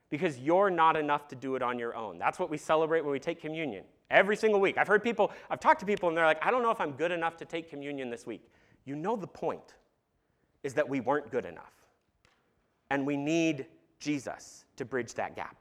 Because 0.09 0.38
you're 0.38 0.71
not 0.71 0.97
enough 0.97 1.29
to 1.29 1.37
do 1.37 1.55
it 1.57 1.62
on 1.62 1.79
your 1.79 1.95
own. 1.95 2.19
That's 2.19 2.38
what 2.38 2.51
we 2.51 2.57
celebrate 2.57 3.03
when 3.03 3.12
we 3.12 3.19
take 3.19 3.41
communion 3.41 3.85
every 4.11 4.37
single 4.37 4.61
week. 4.61 4.79
I've 4.79 4.87
heard 4.87 5.03
people, 5.03 5.33
I've 5.51 5.61
talked 5.61 5.81
to 5.81 5.87
people, 5.87 6.09
and 6.09 6.17
they're 6.17 6.27
like, 6.27 6.45
I 6.45 6.51
don't 6.51 6.62
know 6.62 6.71
if 6.71 6.81
I'm 6.81 6.93
good 6.93 7.12
enough 7.12 7.37
to 7.38 7.45
take 7.45 7.69
communion 7.69 8.11
this 8.11 8.27
week. 8.27 8.49
You 8.85 8.95
know, 8.95 9.17
the 9.17 9.27
point 9.27 9.75
is 10.62 10.75
that 10.75 10.88
we 10.88 11.01
weren't 11.01 11.31
good 11.31 11.45
enough. 11.45 11.73
And 12.91 13.07
we 13.07 13.17
need 13.17 13.67
Jesus 14.01 14.65
to 14.77 14.85
bridge 14.85 15.15
that 15.15 15.35
gap. 15.35 15.57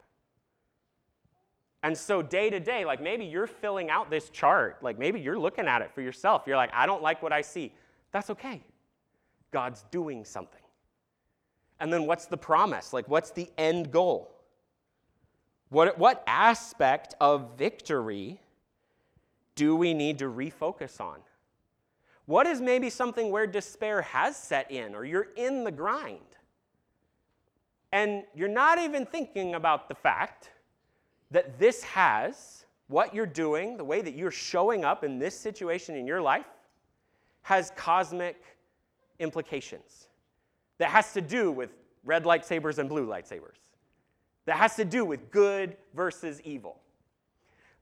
And 1.84 1.98
so, 1.98 2.22
day 2.22 2.50
to 2.50 2.60
day, 2.60 2.86
like 2.86 3.02
maybe 3.02 3.26
you're 3.26 3.48
filling 3.48 3.90
out 3.90 4.12
this 4.12 4.30
chart, 4.30 4.84
like 4.84 5.00
maybe 5.00 5.20
you're 5.20 5.40
looking 5.40 5.66
at 5.66 5.82
it 5.82 5.92
for 5.96 6.02
yourself. 6.02 6.44
You're 6.46 6.58
like, 6.58 6.70
I 6.74 6.86
don't 6.86 7.02
like 7.02 7.24
what 7.24 7.34
I 7.34 7.42
see. 7.42 7.74
That's 8.12 8.30
okay. 8.30 8.64
God's 9.52 9.86
doing 9.92 10.26
something. 10.26 10.62
And 11.80 11.92
then 11.92 12.06
what's 12.06 12.26
the 12.26 12.38
promise? 12.38 12.94
Like, 12.94 13.08
what's 13.08 13.32
the 13.32 13.50
end 13.58 13.92
goal? 13.92 14.32
What, 15.70 15.98
what 15.98 16.24
aspect 16.28 17.16
of 17.20 17.58
victory 17.58 18.40
do 19.56 19.76
we 19.76 19.94
need 19.94 20.20
to 20.20 20.26
refocus 20.26 21.00
on? 21.02 21.20
What 22.26 22.46
is 22.46 22.62
maybe 22.62 22.90
something 22.90 23.32
where 23.32 23.48
despair 23.48 24.02
has 24.04 24.38
set 24.38 24.70
in 24.72 24.96
or 24.96 25.06
you're 25.06 25.30
in 25.36 25.64
the 25.64 25.72
grind? 25.72 26.20
And 27.92 28.24
you're 28.36 28.48
not 28.48 28.80
even 28.80 29.06
thinking 29.06 29.56
about 29.56 29.90
the 29.90 29.96
fact 29.96 30.50
that 31.32 31.60
this 31.60 31.84
has, 31.84 32.66
what 32.88 33.14
you're 33.14 33.26
doing, 33.26 33.78
the 33.78 33.84
way 33.84 34.02
that 34.02 34.14
you're 34.14 34.32
showing 34.32 34.86
up 34.86 35.04
in 35.04 35.20
this 35.20 35.38
situation 35.38 35.96
in 35.96 36.06
your 36.06 36.22
life, 36.22 36.46
has 37.44 37.72
cosmic 37.76 38.42
implications 39.20 40.08
that 40.78 40.90
has 40.90 41.14
to 41.14 41.22
do 41.22 41.52
with 41.52 41.70
red 42.04 42.24
lightsabers 42.24 42.78
and 42.80 42.90
blue 42.90 43.06
lightsabers, 43.06 43.60
that 44.46 44.58
has 44.58 44.76
to 44.76 44.86
do 44.86 45.06
with 45.06 45.32
good 45.32 45.78
versus 45.94 46.42
evil. 46.44 46.80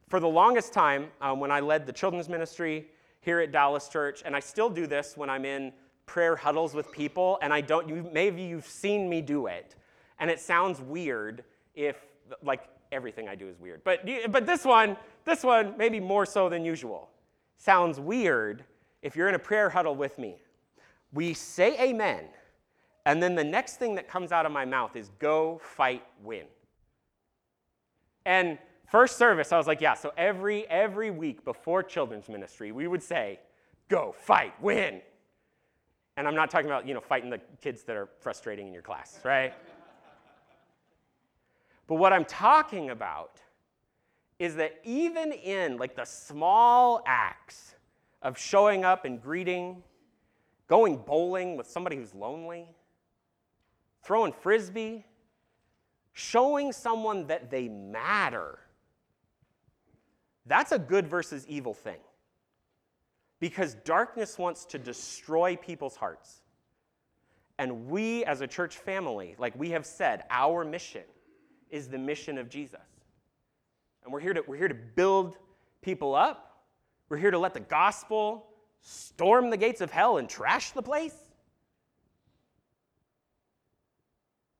For 0.09 0.19
the 0.19 0.27
longest 0.27 0.73
time, 0.73 1.07
um, 1.21 1.39
when 1.39 1.51
I 1.51 1.59
led 1.59 1.85
the 1.85 1.93
children's 1.93 2.27
ministry 2.27 2.87
here 3.21 3.39
at 3.39 3.51
Dallas 3.51 3.87
Church, 3.87 4.23
and 4.25 4.35
I 4.35 4.39
still 4.39 4.69
do 4.69 4.87
this 4.87 5.15
when 5.15 5.29
I'm 5.29 5.45
in 5.45 5.71
prayer 6.05 6.35
huddles 6.35 6.73
with 6.73 6.91
people, 6.91 7.37
and 7.41 7.53
I 7.53 7.61
don't, 7.61 7.87
you, 7.87 8.09
maybe 8.11 8.41
you've 8.41 8.67
seen 8.67 9.07
me 9.07 9.21
do 9.21 9.47
it, 9.47 9.75
and 10.19 10.29
it 10.29 10.39
sounds 10.39 10.81
weird 10.81 11.43
if, 11.75 11.97
like, 12.43 12.63
everything 12.91 13.29
I 13.29 13.35
do 13.35 13.47
is 13.47 13.59
weird. 13.59 13.83
But, 13.83 14.07
but 14.31 14.45
this 14.45 14.65
one, 14.65 14.97
this 15.23 15.43
one, 15.43 15.75
maybe 15.77 15.99
more 15.99 16.25
so 16.25 16.49
than 16.49 16.65
usual, 16.65 17.09
sounds 17.55 17.99
weird 17.99 18.63
if 19.01 19.15
you're 19.15 19.29
in 19.29 19.35
a 19.35 19.39
prayer 19.39 19.69
huddle 19.69 19.95
with 19.95 20.17
me. 20.17 20.35
We 21.11 21.33
say 21.33 21.79
amen, 21.79 22.25
and 23.05 23.23
then 23.23 23.35
the 23.35 23.43
next 23.43 23.77
thing 23.77 23.95
that 23.95 24.07
comes 24.07 24.31
out 24.31 24.45
of 24.45 24.51
my 24.51 24.65
mouth 24.65 24.95
is 24.95 25.09
go, 25.19 25.59
fight, 25.63 26.03
win. 26.23 26.45
And 28.25 28.59
first 28.87 29.17
service, 29.17 29.51
I 29.51 29.57
was 29.57 29.65
like, 29.65 29.81
yeah, 29.81 29.95
so 29.95 30.11
every, 30.17 30.67
every 30.67 31.09
week 31.09 31.43
before 31.43 31.81
children's 31.81 32.29
ministry, 32.29 32.71
we 32.71 32.87
would 32.87 33.01
say, 33.01 33.39
go, 33.87 34.13
fight, 34.15 34.53
win. 34.61 35.01
And 36.17 36.27
I'm 36.27 36.35
not 36.35 36.51
talking 36.51 36.67
about, 36.67 36.87
you 36.87 36.93
know, 36.93 36.99
fighting 36.99 37.29
the 37.29 37.39
kids 37.61 37.83
that 37.83 37.95
are 37.95 38.09
frustrating 38.19 38.67
in 38.67 38.73
your 38.73 38.83
class, 38.83 39.19
right? 39.23 39.53
but 41.87 41.95
what 41.95 42.13
I'm 42.13 42.25
talking 42.25 42.91
about 42.91 43.39
is 44.37 44.55
that 44.55 44.79
even 44.83 45.31
in 45.31 45.77
like 45.77 45.95
the 45.95 46.05
small 46.05 47.01
acts 47.07 47.75
of 48.21 48.37
showing 48.37 48.83
up 48.83 49.05
and 49.05 49.21
greeting, 49.21 49.83
going 50.67 50.97
bowling 50.97 51.57
with 51.57 51.67
somebody 51.67 51.95
who's 51.95 52.13
lonely, 52.13 52.67
throwing 54.03 54.33
frisbee, 54.33 55.05
showing 56.13 56.71
someone 56.71 57.27
that 57.27 57.49
they 57.49 57.67
matter. 57.67 58.59
That's 60.45 60.71
a 60.71 60.79
good 60.79 61.07
versus 61.07 61.45
evil 61.47 61.73
thing. 61.73 61.99
Because 63.39 63.75
darkness 63.85 64.37
wants 64.37 64.65
to 64.65 64.77
destroy 64.77 65.55
people's 65.55 65.95
hearts. 65.95 66.41
And 67.57 67.87
we, 67.87 68.25
as 68.25 68.41
a 68.41 68.47
church 68.47 68.77
family, 68.77 69.35
like 69.37 69.57
we 69.57 69.69
have 69.71 69.85
said, 69.85 70.23
our 70.29 70.65
mission 70.65 71.03
is 71.69 71.87
the 71.87 71.97
mission 71.97 72.37
of 72.37 72.49
Jesus. 72.49 72.79
And 74.03 74.11
we're 74.11 74.19
here 74.19 74.33
to, 74.33 74.43
we're 74.47 74.57
here 74.57 74.67
to 74.67 74.73
build 74.73 75.37
people 75.81 76.15
up. 76.15 76.48
We're 77.09 77.17
here 77.17 77.31
to 77.31 77.39
let 77.39 77.55
the 77.55 77.59
gospel 77.59 78.45
storm 78.81 79.49
the 79.49 79.57
gates 79.57 79.81
of 79.81 79.91
hell 79.91 80.17
and 80.17 80.29
trash 80.29 80.71
the 80.71 80.81
place. 80.81 81.15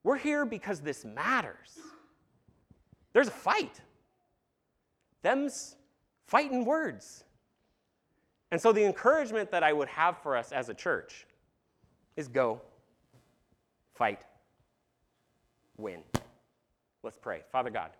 We're 0.03 0.17
here 0.17 0.45
because 0.45 0.81
this 0.81 1.05
matters. 1.05 1.77
There's 3.13 3.27
a 3.27 3.31
fight. 3.31 3.81
Them's 5.21 5.75
fighting 6.25 6.65
words. 6.65 7.23
And 8.51 8.59
so, 8.59 8.71
the 8.71 8.83
encouragement 8.83 9.51
that 9.51 9.61
I 9.61 9.73
would 9.73 9.89
have 9.89 10.17
for 10.17 10.35
us 10.35 10.51
as 10.51 10.69
a 10.69 10.73
church 10.73 11.27
is 12.15 12.27
go, 12.27 12.61
fight, 13.93 14.23
win. 15.77 16.01
Let's 17.03 17.17
pray. 17.17 17.41
Father 17.51 17.69
God, 17.69 17.91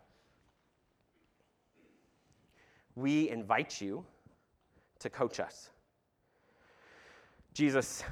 we 2.96 3.30
invite 3.30 3.80
you 3.80 4.04
to 5.00 5.10
coach 5.10 5.40
us. 5.40 5.70
Jesus, 7.54 8.04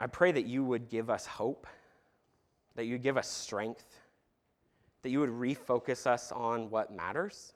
I 0.00 0.06
pray 0.06 0.32
that 0.32 0.46
you 0.46 0.64
would 0.64 0.88
give 0.88 1.10
us 1.10 1.26
hope 1.26 1.66
that 2.76 2.84
you 2.84 2.98
give 2.98 3.16
us 3.16 3.28
strength, 3.28 4.00
that 5.02 5.10
you 5.10 5.18
would 5.20 5.30
refocus 5.30 6.06
us 6.06 6.30
on 6.30 6.70
what 6.70 6.94
matters. 6.94 7.54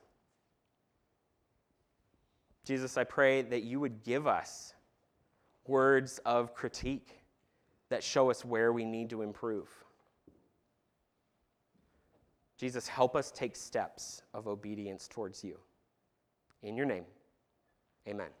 Jesus, 2.65 2.97
I 2.97 3.03
pray 3.03 3.43
that 3.43 3.63
you 3.63 3.79
would 3.79 4.03
give 4.03 4.27
us 4.27 4.73
words 5.67 6.19
of 6.25 6.53
critique 6.53 7.19
that 7.89 8.03
show 8.03 8.29
us 8.29 8.43
where 8.43 8.73
we 8.73 8.83
need 8.83 9.09
to 9.11 9.21
improve. 9.21 9.69
Jesus, 12.57 12.87
help 12.87 13.15
us 13.15 13.31
take 13.31 13.55
steps 13.55 14.21
of 14.33 14.47
obedience 14.47 15.07
towards 15.07 15.43
you. 15.43 15.57
In 16.63 16.75
your 16.75 16.85
name, 16.85 17.05
amen. 18.07 18.40